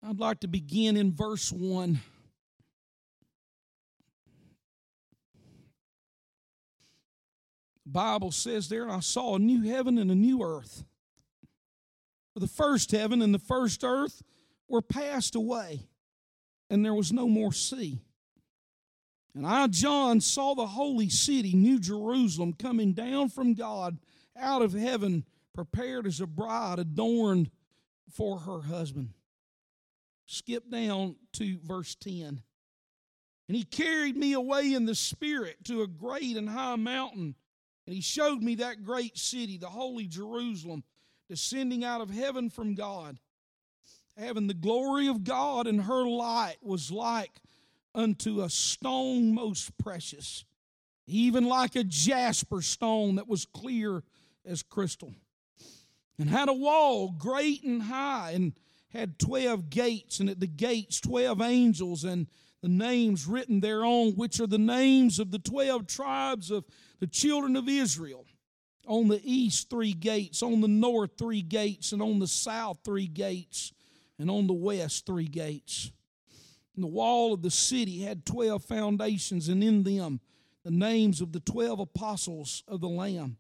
I'd 0.04 0.20
like 0.20 0.40
to 0.40 0.48
begin 0.48 0.98
in 0.98 1.14
verse 1.14 1.52
1. 1.52 2.00
Bible 7.86 8.32
says 8.32 8.68
there, 8.68 8.90
I 8.90 9.00
saw 9.00 9.36
a 9.36 9.40
new 9.40 9.62
heaven 9.62 10.00
and 10.00 10.10
a 10.10 10.16
new 10.16 10.42
earth. 10.42 10.86
For 12.34 12.40
the 12.40 12.48
first 12.48 12.92
heaven 12.92 13.22
and 13.22 13.34
the 13.34 13.40
first 13.40 13.84
earth 13.84 14.24
were 14.68 14.82
passed 14.82 15.36
away, 15.36 15.88
and 16.72 16.84
there 16.84 16.96
was 16.96 17.14
no 17.14 17.28
more 17.28 17.54
sea. 17.54 18.02
And 19.36 19.46
I, 19.46 19.68
John, 19.68 20.22
saw 20.22 20.56
the 20.56 20.66
holy 20.66 21.10
city, 21.10 21.54
New 21.54 21.80
Jerusalem, 21.80 22.54
coming 22.54 22.94
down 22.94 23.30
from 23.30 23.54
God 23.54 23.98
out 24.38 24.62
of 24.62 24.74
heaven, 24.74 25.26
prepared 25.54 26.08
as 26.08 26.22
a 26.22 26.28
bride 26.28 26.80
adorned 26.80 27.52
for 28.10 28.40
her 28.40 28.62
husband. 28.62 29.10
Skip 30.26 30.70
down 30.70 31.18
to 31.34 31.60
verse 31.64 31.96
10. 31.96 32.42
And 33.48 33.56
he 33.56 33.64
carried 33.64 34.16
me 34.16 34.34
away 34.34 34.74
in 34.74 34.86
the 34.86 34.96
Spirit 34.96 35.64
to 35.66 35.82
a 35.82 35.88
great 35.88 36.38
and 36.38 36.50
high 36.50 36.78
mountain 36.78 37.36
and 37.86 37.94
he 37.94 38.02
showed 38.02 38.42
me 38.42 38.56
that 38.56 38.84
great 38.84 39.18
city, 39.18 39.58
the 39.58 39.70
holy 39.70 40.08
Jerusalem, 40.08 40.84
descending 41.30 41.84
out 41.84 42.02
of 42.02 42.10
heaven 42.10 42.50
from 42.50 42.74
God, 42.74 43.20
having 44.18 44.48
the 44.48 44.54
glory 44.54 45.08
of 45.08 45.24
God, 45.24 45.68
and 45.68 45.82
her 45.82 46.08
light 46.08 46.58
was 46.62 46.92
like 46.92 47.42
unto 47.96 48.42
a 48.42 48.50
stone 48.50 49.34
most 49.34 49.76
precious, 49.78 50.46
even 51.08 51.46
like 51.46 51.76
a 51.76 51.84
jasper 51.84 52.62
stone 52.62 53.16
that 53.16 53.28
was 53.28 53.46
clear 53.46 54.04
as 54.46 54.62
crystal. 54.62 55.14
And 56.20 56.30
had 56.30 56.50
a 56.50 56.54
wall 56.54 57.16
great 57.18 57.64
and 57.64 57.84
high, 57.84 58.32
and 58.32 58.54
had 58.90 59.20
twelve 59.20 59.70
gates, 59.70 60.20
and 60.20 60.30
at 60.30 60.40
the 60.40 60.48
gates 60.48 61.02
twelve 61.02 61.42
angels, 61.42 62.04
and 62.04 62.28
the 62.62 62.70
names 62.70 63.28
written 63.28 63.60
thereon, 63.60 64.14
which 64.14 64.40
are 64.40 64.48
the 64.48 64.58
names 64.58 65.20
of 65.20 65.32
the 65.32 65.40
twelve 65.40 65.88
tribes 65.88 66.52
of 66.52 66.66
the 67.00 67.08
children 67.08 67.56
of 67.56 67.68
Israel. 67.68 68.26
On 68.88 69.08
the 69.08 69.20
east, 69.24 69.70
three 69.70 69.94
gates, 69.94 70.44
on 70.44 70.62
the 70.62 70.68
north, 70.68 71.12
three 71.18 71.42
gates, 71.42 71.92
and 71.92 72.02
on 72.02 72.20
the 72.20 72.28
south, 72.28 72.78
three 72.86 73.08
gates, 73.08 73.74
and 74.20 74.30
on 74.30 74.48
the 74.48 74.54
west, 74.54 75.06
three 75.06 75.28
gates. 75.28 75.92
And 76.76 76.84
the 76.84 76.88
wall 76.88 77.34
of 77.34 77.42
the 77.42 77.52
city 77.52 78.02
had 78.02 78.26
twelve 78.26 78.64
foundations, 78.64 79.48
and 79.50 79.64
in 79.64 79.84
them 79.84 80.20
the 80.64 80.72
names 80.72 81.22
of 81.22 81.32
the 81.32 81.40
twelve 81.40 81.80
apostles 81.80 82.64
of 82.68 82.82
the 82.82 82.90
Lamb. 82.90 83.38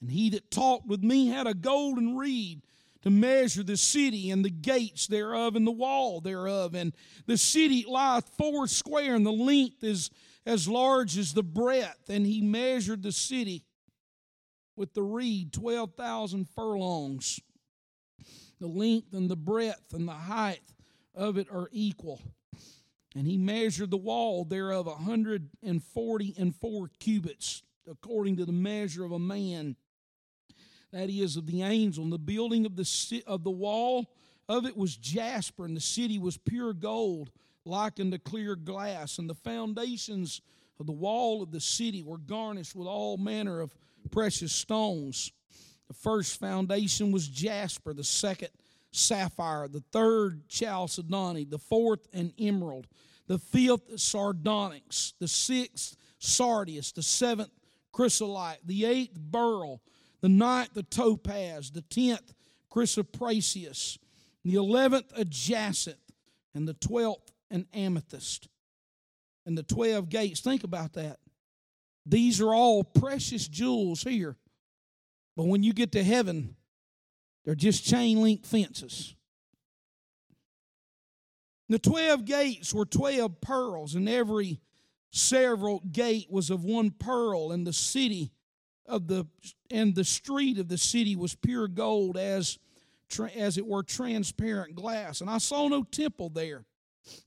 And 0.00 0.10
he 0.10 0.30
that 0.30 0.50
talked 0.50 0.86
with 0.86 1.02
me 1.02 1.28
had 1.28 1.46
a 1.46 1.54
golden 1.54 2.16
reed 2.16 2.62
to 3.02 3.10
measure 3.10 3.62
the 3.62 3.76
city 3.76 4.30
and 4.30 4.44
the 4.44 4.50
gates 4.50 5.06
thereof 5.06 5.56
and 5.56 5.66
the 5.66 5.72
wall 5.72 6.20
thereof. 6.20 6.74
And 6.74 6.94
the 7.26 7.36
city 7.36 7.84
lieth 7.86 8.28
four 8.36 8.66
square, 8.66 9.14
and 9.14 9.24
the 9.24 9.32
length 9.32 9.84
is 9.84 10.10
as 10.46 10.68
large 10.68 11.16
as 11.16 11.32
the 11.32 11.42
breadth. 11.42 12.08
And 12.08 12.26
he 12.26 12.40
measured 12.40 13.02
the 13.02 13.12
city 13.12 13.64
with 14.76 14.94
the 14.94 15.02
reed, 15.02 15.52
12,000 15.52 16.48
furlongs. 16.48 17.40
The 18.60 18.66
length 18.66 19.14
and 19.14 19.30
the 19.30 19.36
breadth 19.36 19.92
and 19.92 20.08
the 20.08 20.12
height 20.12 20.62
of 21.14 21.38
it 21.38 21.48
are 21.50 21.68
equal. 21.72 22.20
And 23.16 23.26
he 23.26 23.36
measured 23.36 23.90
the 23.90 23.96
wall 23.96 24.44
thereof 24.44 24.86
a 24.86 24.94
hundred 24.94 25.48
and 25.62 25.82
forty 25.82 26.34
and 26.38 26.54
four 26.54 26.90
cubits, 27.00 27.62
according 27.90 28.36
to 28.36 28.44
the 28.44 28.52
measure 28.52 29.04
of 29.04 29.12
a 29.12 29.18
man 29.18 29.76
that 30.92 31.10
is 31.10 31.36
of 31.36 31.46
the 31.46 31.62
angel. 31.62 32.04
And 32.04 32.12
the 32.12 32.18
building 32.18 32.66
of 32.66 32.76
the 32.76 33.22
of 33.26 33.42
the 33.42 33.50
wall 33.50 34.06
of 34.48 34.64
it 34.64 34.76
was 34.76 34.96
jasper, 34.96 35.64
and 35.64 35.76
the 35.76 35.80
city 35.80 36.18
was 36.18 36.36
pure 36.36 36.72
gold, 36.72 37.30
like 37.64 37.98
unto 37.98 38.18
clear 38.18 38.54
glass. 38.56 39.18
And 39.18 39.28
the 39.28 39.34
foundations 39.34 40.40
of 40.78 40.86
the 40.86 40.92
wall 40.92 41.42
of 41.42 41.50
the 41.50 41.60
city 41.60 42.02
were 42.02 42.18
garnished 42.18 42.74
with 42.74 42.86
all 42.86 43.16
manner 43.16 43.60
of 43.60 43.74
precious 44.10 44.52
stones. 44.52 45.32
The 45.88 45.94
first 45.94 46.38
foundation 46.38 47.10
was 47.10 47.26
jasper, 47.26 47.92
the 47.92 48.04
second 48.04 48.50
sapphire, 48.92 49.68
the 49.68 49.84
third 49.92 50.42
chalcedony, 50.48 51.44
the 51.44 51.58
fourth 51.58 52.06
an 52.12 52.32
emerald, 52.38 52.86
the 53.26 53.38
fifth 53.38 53.98
sardonyx, 53.98 55.14
the 55.20 55.28
sixth 55.28 55.96
sardius, 56.18 56.92
the 56.92 57.02
seventh 57.02 57.50
chrysolite, 57.92 58.60
the 58.64 58.84
eighth 58.84 59.16
beryl, 59.16 59.80
the 60.20 60.28
ninth 60.28 60.74
the 60.74 60.82
topaz, 60.82 61.70
the 61.70 61.82
tenth 61.82 62.34
chrysoprasus, 62.70 63.98
the 64.44 64.54
eleventh 64.54 65.12
a 65.16 65.24
jacinth, 65.24 65.96
and 66.54 66.66
the 66.66 66.74
twelfth 66.74 67.32
an 67.50 67.66
amethyst. 67.72 68.48
And 69.46 69.56
the 69.56 69.62
twelve 69.62 70.08
gates, 70.08 70.40
think 70.40 70.64
about 70.64 70.92
that. 70.94 71.18
These 72.06 72.40
are 72.40 72.54
all 72.54 72.84
precious 72.84 73.48
jewels 73.48 74.02
here. 74.02 74.36
But 75.36 75.46
when 75.46 75.62
you 75.62 75.72
get 75.72 75.92
to 75.92 76.04
heaven, 76.04 76.56
they're 77.44 77.54
just 77.54 77.84
chain 77.84 78.20
link 78.20 78.44
fences. 78.44 79.14
The 81.68 81.78
12 81.78 82.24
gates 82.24 82.74
were 82.74 82.84
12 82.84 83.40
pearls, 83.40 83.94
and 83.94 84.08
every 84.08 84.60
several 85.10 85.80
gate 85.92 86.26
was 86.30 86.50
of 86.50 86.64
one 86.64 86.90
pearl, 86.90 87.52
and 87.52 87.66
the 87.66 87.72
city 87.72 88.32
of 88.86 89.06
the 89.06 89.24
and 89.70 89.94
the 89.94 90.04
street 90.04 90.58
of 90.58 90.66
the 90.66 90.78
city 90.78 91.14
was 91.14 91.36
pure 91.36 91.68
gold 91.68 92.16
as 92.16 92.58
as 93.36 93.56
it 93.56 93.66
were 93.66 93.82
transparent 93.82 94.74
glass. 94.74 95.20
And 95.20 95.30
I 95.30 95.38
saw 95.38 95.68
no 95.68 95.84
temple 95.84 96.28
there 96.28 96.64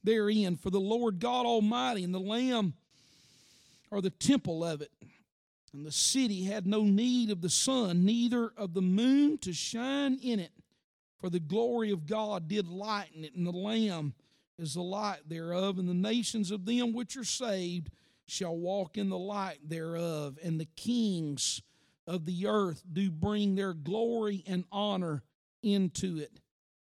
therein, 0.03 0.55
for 0.55 0.69
the 0.69 0.79
Lord 0.79 1.19
God 1.19 1.45
Almighty 1.45 2.03
and 2.03 2.13
the 2.13 2.19
Lamb 2.19 2.73
are 3.91 4.01
the 4.01 4.09
temple 4.09 4.63
of 4.63 4.81
it. 4.81 4.91
And 5.73 5.85
the 5.85 5.91
city 5.91 6.43
had 6.43 6.67
no 6.67 6.83
need 6.83 7.31
of 7.31 7.41
the 7.41 7.49
sun, 7.49 8.05
neither 8.05 8.53
of 8.55 8.73
the 8.73 8.81
moon 8.81 9.39
to 9.39 9.53
shine 9.53 10.19
in 10.21 10.39
it, 10.39 10.51
for 11.19 11.29
the 11.29 11.39
glory 11.39 11.91
of 11.91 12.05
God 12.05 12.47
did 12.47 12.67
lighten 12.67 13.25
it, 13.25 13.33
and 13.33 13.47
the 13.47 13.51
Lamb 13.51 14.13
is 14.59 14.75
the 14.75 14.83
light 14.83 15.27
thereof, 15.27 15.79
and 15.79 15.89
the 15.89 15.93
nations 15.95 16.51
of 16.51 16.65
them 16.65 16.93
which 16.93 17.17
are 17.17 17.23
saved 17.23 17.89
shall 18.27 18.55
walk 18.55 18.97
in 18.97 19.09
the 19.09 19.17
light 19.17 19.57
thereof, 19.67 20.37
and 20.43 20.59
the 20.59 20.69
kings 20.75 21.61
of 22.05 22.25
the 22.25 22.45
earth 22.45 22.83
do 22.91 23.09
bring 23.09 23.55
their 23.55 23.73
glory 23.73 24.43
and 24.45 24.65
honor 24.71 25.23
into 25.63 26.19
it. 26.19 26.39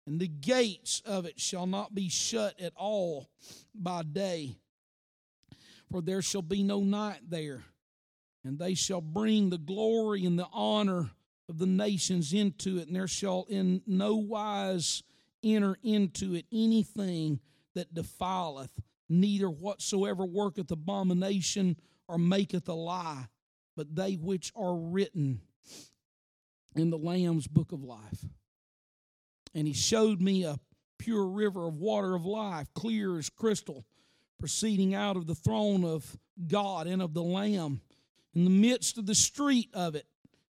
And 0.06 0.20
the 0.20 0.28
gates 0.28 1.02
of 1.04 1.26
it 1.26 1.40
shall 1.40 1.66
not 1.66 1.94
be 1.94 2.08
shut 2.08 2.58
at 2.60 2.72
all 2.76 3.28
by 3.74 4.04
day, 4.04 4.56
for 5.90 6.00
there 6.00 6.22
shall 6.22 6.42
be 6.42 6.62
no 6.62 6.80
night 6.80 7.20
there. 7.28 7.64
And 8.44 8.58
they 8.58 8.74
shall 8.74 9.00
bring 9.00 9.50
the 9.50 9.58
glory 9.58 10.24
and 10.24 10.38
the 10.38 10.48
honor 10.52 11.10
of 11.48 11.58
the 11.58 11.66
nations 11.66 12.32
into 12.32 12.78
it, 12.78 12.86
and 12.86 12.96
there 12.96 13.08
shall 13.08 13.46
in 13.48 13.82
no 13.86 14.16
wise 14.16 15.02
enter 15.42 15.76
into 15.82 16.34
it 16.34 16.46
anything 16.52 17.40
that 17.74 17.94
defileth, 17.94 18.70
neither 19.08 19.48
whatsoever 19.48 20.24
worketh 20.24 20.70
abomination 20.70 21.76
or 22.06 22.18
maketh 22.18 22.68
a 22.68 22.74
lie, 22.74 23.26
but 23.76 23.94
they 23.94 24.14
which 24.14 24.52
are 24.56 24.74
written 24.74 25.40
in 26.74 26.90
the 26.90 26.98
Lamb's 26.98 27.46
book 27.46 27.72
of 27.72 27.82
life. 27.82 28.24
And 29.54 29.66
he 29.66 29.72
showed 29.72 30.20
me 30.20 30.44
a 30.44 30.58
pure 30.98 31.26
river 31.26 31.66
of 31.66 31.76
water 31.76 32.14
of 32.14 32.26
life, 32.26 32.68
clear 32.74 33.18
as 33.18 33.30
crystal, 33.30 33.84
proceeding 34.38 34.94
out 34.94 35.16
of 35.16 35.26
the 35.26 35.34
throne 35.34 35.84
of 35.84 36.18
God 36.46 36.86
and 36.86 37.00
of 37.00 37.14
the 37.14 37.22
Lamb. 37.22 37.80
In 38.38 38.44
the 38.44 38.50
midst 38.50 38.98
of 38.98 39.06
the 39.06 39.16
street 39.16 39.68
of 39.74 39.96
it, 39.96 40.06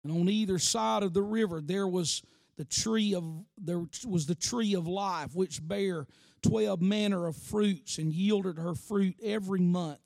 and 0.03 0.11
on 0.11 0.27
either 0.27 0.59
side 0.59 1.01
of 1.01 1.13
the 1.13 1.21
river, 1.21 1.61
there 1.61 1.87
was 1.87 2.21
the 2.57 2.65
tree 2.65 3.15
of 3.15 3.23
there 3.57 3.85
was 4.05 4.25
the 4.25 4.35
tree 4.35 4.73
of 4.73 4.85
life, 4.85 5.33
which 5.33 5.65
bare 5.65 6.05
twelve 6.41 6.81
manner 6.81 7.25
of 7.25 7.37
fruits 7.37 7.97
and 7.97 8.11
yielded 8.11 8.57
her 8.57 8.75
fruit 8.75 9.15
every 9.23 9.61
month. 9.61 10.01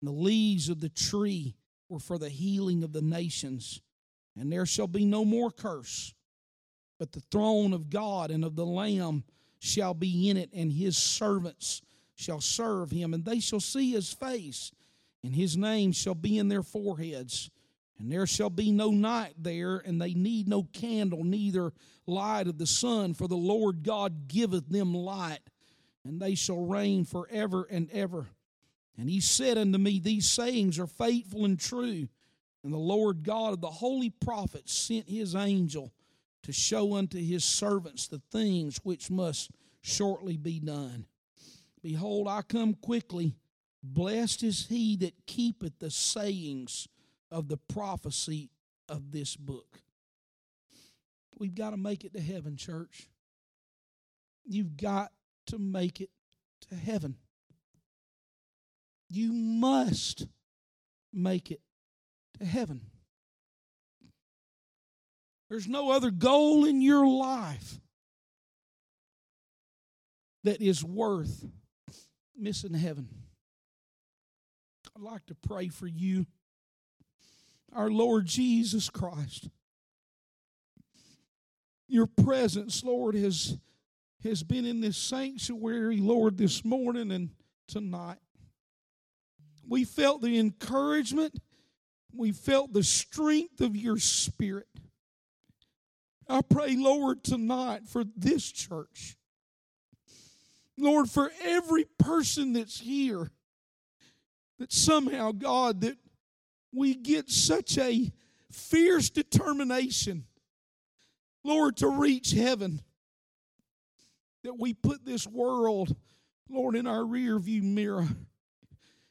And 0.00 0.06
the 0.06 0.12
leaves 0.12 0.68
of 0.68 0.80
the 0.80 0.90
tree 0.90 1.56
were 1.88 1.98
for 1.98 2.18
the 2.18 2.28
healing 2.28 2.84
of 2.84 2.92
the 2.92 3.02
nations. 3.02 3.80
And 4.36 4.52
there 4.52 4.64
shall 4.64 4.86
be 4.86 5.04
no 5.04 5.24
more 5.24 5.50
curse, 5.50 6.14
but 7.00 7.10
the 7.10 7.22
throne 7.32 7.72
of 7.72 7.90
God 7.90 8.30
and 8.30 8.44
of 8.44 8.54
the 8.54 8.64
Lamb 8.64 9.24
shall 9.58 9.92
be 9.92 10.30
in 10.30 10.36
it, 10.36 10.50
and 10.52 10.70
his 10.70 10.96
servants 10.96 11.82
shall 12.14 12.40
serve 12.40 12.92
him, 12.92 13.12
and 13.12 13.24
they 13.24 13.40
shall 13.40 13.58
see 13.58 13.90
his 13.90 14.12
face, 14.12 14.70
and 15.28 15.36
his 15.36 15.58
name 15.58 15.92
shall 15.92 16.14
be 16.14 16.38
in 16.38 16.48
their 16.48 16.62
foreheads. 16.62 17.50
And 17.98 18.10
there 18.10 18.26
shall 18.26 18.48
be 18.48 18.72
no 18.72 18.90
night 18.90 19.34
there, 19.36 19.76
and 19.76 20.00
they 20.00 20.14
need 20.14 20.48
no 20.48 20.62
candle, 20.72 21.22
neither 21.22 21.74
light 22.06 22.46
of 22.46 22.56
the 22.56 22.66
sun, 22.66 23.12
for 23.12 23.28
the 23.28 23.36
Lord 23.36 23.82
God 23.82 24.26
giveth 24.26 24.70
them 24.70 24.94
light, 24.94 25.40
and 26.02 26.18
they 26.18 26.34
shall 26.34 26.64
reign 26.64 27.04
forever 27.04 27.68
and 27.70 27.90
ever. 27.90 28.28
And 28.96 29.10
he 29.10 29.20
said 29.20 29.58
unto 29.58 29.76
me, 29.76 29.98
These 29.98 30.30
sayings 30.30 30.78
are 30.78 30.86
faithful 30.86 31.44
and 31.44 31.60
true. 31.60 32.08
And 32.64 32.72
the 32.72 32.78
Lord 32.78 33.22
God 33.22 33.52
of 33.52 33.60
the 33.60 33.68
holy 33.68 34.08
prophets 34.08 34.72
sent 34.72 35.10
his 35.10 35.34
angel 35.34 35.92
to 36.44 36.52
show 36.52 36.94
unto 36.94 37.18
his 37.18 37.44
servants 37.44 38.08
the 38.08 38.22
things 38.32 38.80
which 38.82 39.10
must 39.10 39.50
shortly 39.82 40.38
be 40.38 40.58
done. 40.58 41.04
Behold, 41.82 42.28
I 42.28 42.40
come 42.40 42.72
quickly. 42.72 43.34
Blessed 43.82 44.42
is 44.42 44.66
he 44.66 44.96
that 44.96 45.26
keepeth 45.26 45.78
the 45.78 45.90
sayings 45.90 46.88
of 47.30 47.48
the 47.48 47.56
prophecy 47.56 48.50
of 48.88 49.12
this 49.12 49.36
book. 49.36 49.80
We've 51.38 51.54
got 51.54 51.70
to 51.70 51.76
make 51.76 52.04
it 52.04 52.12
to 52.14 52.20
heaven, 52.20 52.56
church. 52.56 53.08
You've 54.44 54.76
got 54.76 55.12
to 55.46 55.58
make 55.58 56.00
it 56.00 56.10
to 56.68 56.74
heaven. 56.74 57.16
You 59.08 59.32
must 59.32 60.26
make 61.12 61.50
it 61.50 61.60
to 62.38 62.44
heaven. 62.44 62.82
There's 65.48 65.68
no 65.68 65.92
other 65.92 66.10
goal 66.10 66.64
in 66.64 66.82
your 66.82 67.06
life 67.06 67.80
that 70.44 70.60
is 70.60 70.84
worth 70.84 71.44
missing 72.36 72.74
heaven. 72.74 73.08
I'd 74.98 75.04
like 75.04 75.26
to 75.26 75.34
pray 75.34 75.68
for 75.68 75.86
you, 75.86 76.26
our 77.72 77.88
Lord 77.88 78.26
Jesus 78.26 78.90
Christ. 78.90 79.48
Your 81.86 82.06
presence, 82.06 82.82
Lord, 82.82 83.14
has 83.14 83.58
has 84.24 84.42
been 84.42 84.64
in 84.64 84.80
this 84.80 84.96
sanctuary, 84.96 85.98
Lord, 85.98 86.36
this 86.36 86.64
morning 86.64 87.12
and 87.12 87.30
tonight. 87.68 88.18
We 89.68 89.84
felt 89.84 90.20
the 90.20 90.36
encouragement, 90.36 91.38
we 92.12 92.32
felt 92.32 92.72
the 92.72 92.82
strength 92.82 93.60
of 93.60 93.76
your 93.76 93.98
spirit. 93.98 94.66
I 96.28 96.40
pray, 96.42 96.74
Lord, 96.76 97.22
tonight 97.22 97.86
for 97.86 98.02
this 98.16 98.50
church. 98.50 99.16
Lord, 100.76 101.08
for 101.08 101.30
every 101.44 101.84
person 101.98 102.52
that's 102.54 102.80
here, 102.80 103.30
that 104.58 104.72
somehow, 104.72 105.32
God, 105.32 105.82
that 105.82 105.96
we 106.72 106.94
get 106.94 107.30
such 107.30 107.78
a 107.78 108.10
fierce 108.50 109.10
determination, 109.10 110.24
Lord, 111.44 111.76
to 111.78 111.88
reach 111.88 112.32
heaven 112.32 112.80
that 114.44 114.58
we 114.58 114.74
put 114.74 115.04
this 115.04 115.26
world, 115.26 115.94
Lord, 116.48 116.76
in 116.76 116.86
our 116.86 117.04
rear 117.04 117.38
view 117.38 117.62
mirror 117.62 118.08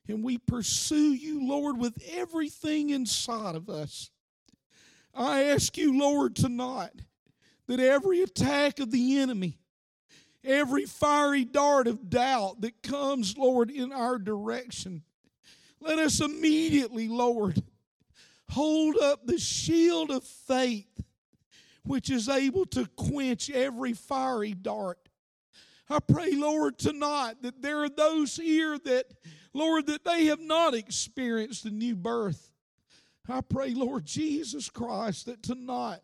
and 0.07 0.23
we 0.23 0.37
pursue 0.37 1.13
you, 1.13 1.47
Lord, 1.47 1.77
with 1.77 1.97
everything 2.11 2.89
inside 2.89 3.55
of 3.55 3.69
us. 3.69 4.09
I 5.13 5.43
ask 5.45 5.77
you, 5.77 5.97
Lord, 5.97 6.35
tonight 6.35 7.01
that 7.67 7.79
every 7.79 8.21
attack 8.21 8.79
of 8.79 8.91
the 8.91 9.19
enemy, 9.19 9.59
every 10.43 10.85
fiery 10.85 11.43
dart 11.43 11.87
of 11.87 12.09
doubt 12.09 12.61
that 12.61 12.81
comes, 12.81 13.37
Lord, 13.37 13.69
in 13.69 13.91
our 13.91 14.17
direction, 14.17 15.03
let 15.79 15.99
us 15.99 16.21
immediately, 16.21 17.07
Lord, 17.07 17.61
hold 18.49 18.97
up 18.97 19.25
the 19.25 19.37
shield 19.37 20.11
of 20.11 20.23
faith 20.23 20.85
which 21.83 22.09
is 22.09 22.27
able 22.27 22.65
to 22.65 22.85
quench 22.95 23.49
every 23.49 23.93
fiery 23.93 24.53
dart. 24.53 24.99
I 25.89 25.99
pray, 25.99 26.31
Lord, 26.33 26.77
tonight 26.77 27.35
that 27.41 27.61
there 27.61 27.83
are 27.83 27.89
those 27.89 28.35
here 28.35 28.77
that, 28.79 29.05
Lord, 29.53 29.87
that 29.87 30.03
they 30.03 30.25
have 30.25 30.41
not 30.41 30.73
experienced 30.73 31.63
the 31.63 31.71
new 31.71 31.95
birth. 31.95 32.51
I 33.29 33.41
pray, 33.41 33.73
Lord 33.73 34.05
Jesus 34.05 34.69
Christ, 34.69 35.25
that 35.25 35.43
tonight 35.43 36.01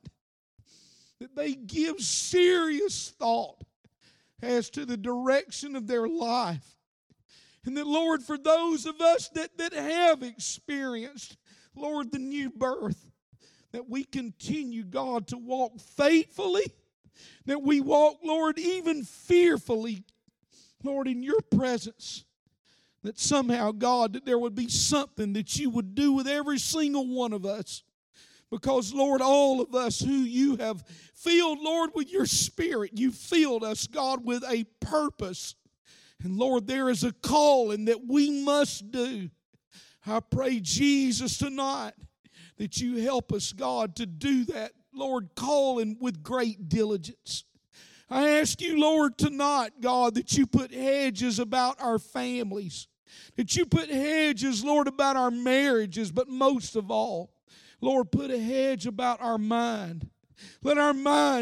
that 1.20 1.36
they 1.36 1.54
give 1.54 2.00
serious 2.00 3.14
thought 3.18 3.64
as 4.42 4.70
to 4.72 4.86
the 4.86 4.98
direction 4.98 5.76
of 5.76 5.88
their 5.88 6.08
life. 6.08 6.76
And 7.66 7.78
that, 7.78 7.88
Lord, 7.88 8.24
for 8.24 8.38
those 8.38 8.86
of 8.86 9.00
us 9.00 9.30
that, 9.30 9.58
that 9.58 9.74
have 9.74 10.22
experienced, 10.22 11.38
Lord, 11.76 12.12
the 12.12 12.20
new 12.20 12.50
birth, 12.50 13.12
that 13.72 13.90
we 13.90 14.04
continue, 14.04 14.84
God, 14.84 15.28
to 15.28 15.38
walk 15.38 15.80
faithfully 15.80 16.66
that 17.46 17.62
we 17.62 17.82
walk, 17.82 18.20
Lord, 18.24 18.58
even 18.60 19.04
fearfully, 19.04 20.04
Lord, 20.84 21.08
in 21.08 21.24
your 21.24 21.42
presence. 21.42 22.26
that 23.04 23.20
somehow, 23.20 23.72
God, 23.72 24.14
that 24.14 24.26
there 24.26 24.40
would 24.40 24.56
be 24.56 24.70
something 24.70 25.34
that 25.34 25.58
you 25.58 25.70
would 25.70 25.94
do 25.94 26.14
with 26.14 26.26
every 26.26 26.58
single 26.58 27.06
one 27.06 27.34
of 27.34 27.46
us. 27.46 27.84
Because, 28.50 28.94
Lord, 28.94 29.22
all 29.22 29.60
of 29.60 29.76
us 29.76 30.00
who 30.00 30.14
you 30.14 30.56
have 30.56 30.86
filled, 31.14 31.60
Lord, 31.60 31.90
with 31.94 32.10
your 32.10 32.26
spirit, 32.26 32.92
you 32.94 33.12
filled 33.12 33.64
us, 33.64 33.88
God, 33.88 34.24
with 34.24 34.44
a 34.50 34.64
purpose. 34.80 35.56
And 36.22 36.38
Lord, 36.38 36.68
there 36.68 36.90
is 36.90 37.04
a 37.04 37.12
calling 37.12 37.86
that 37.86 38.06
we 38.08 38.44
must 38.44 38.92
do. 38.92 39.30
I 40.06 40.20
pray, 40.20 40.60
Jesus, 40.60 41.38
tonight 41.38 41.94
that 42.58 42.78
you 42.78 42.98
help 42.98 43.34
us, 43.34 43.52
God, 43.52 43.96
to 43.98 44.06
do 44.06 44.46
that, 44.46 44.74
Lord, 44.94 45.30
calling 45.36 45.98
with 46.00 46.24
great 46.24 46.70
diligence. 46.70 47.46
I 48.10 48.30
ask 48.30 48.62
you, 48.62 48.80
Lord, 48.80 49.18
tonight, 49.18 49.72
God, 49.82 50.16
that 50.16 50.38
you 50.38 50.46
put 50.46 50.72
hedges 50.72 51.40
about 51.40 51.82
our 51.82 51.98
families, 51.98 52.88
that 53.38 53.56
you 53.56 53.66
put 53.66 53.90
hedges, 53.90 54.64
Lord, 54.64 54.88
about 54.88 55.16
our 55.16 55.32
marriages, 55.32 56.12
but 56.12 56.28
most 56.28 56.76
of 56.76 56.92
all, 56.92 57.34
Lord, 57.82 58.12
put 58.12 58.30
a 58.30 58.40
hedge 58.40 58.86
about 58.86 59.22
our 59.22 59.38
mind. 59.38 60.10
Let 60.62 60.78
our 60.78 60.94
mind 60.94 61.42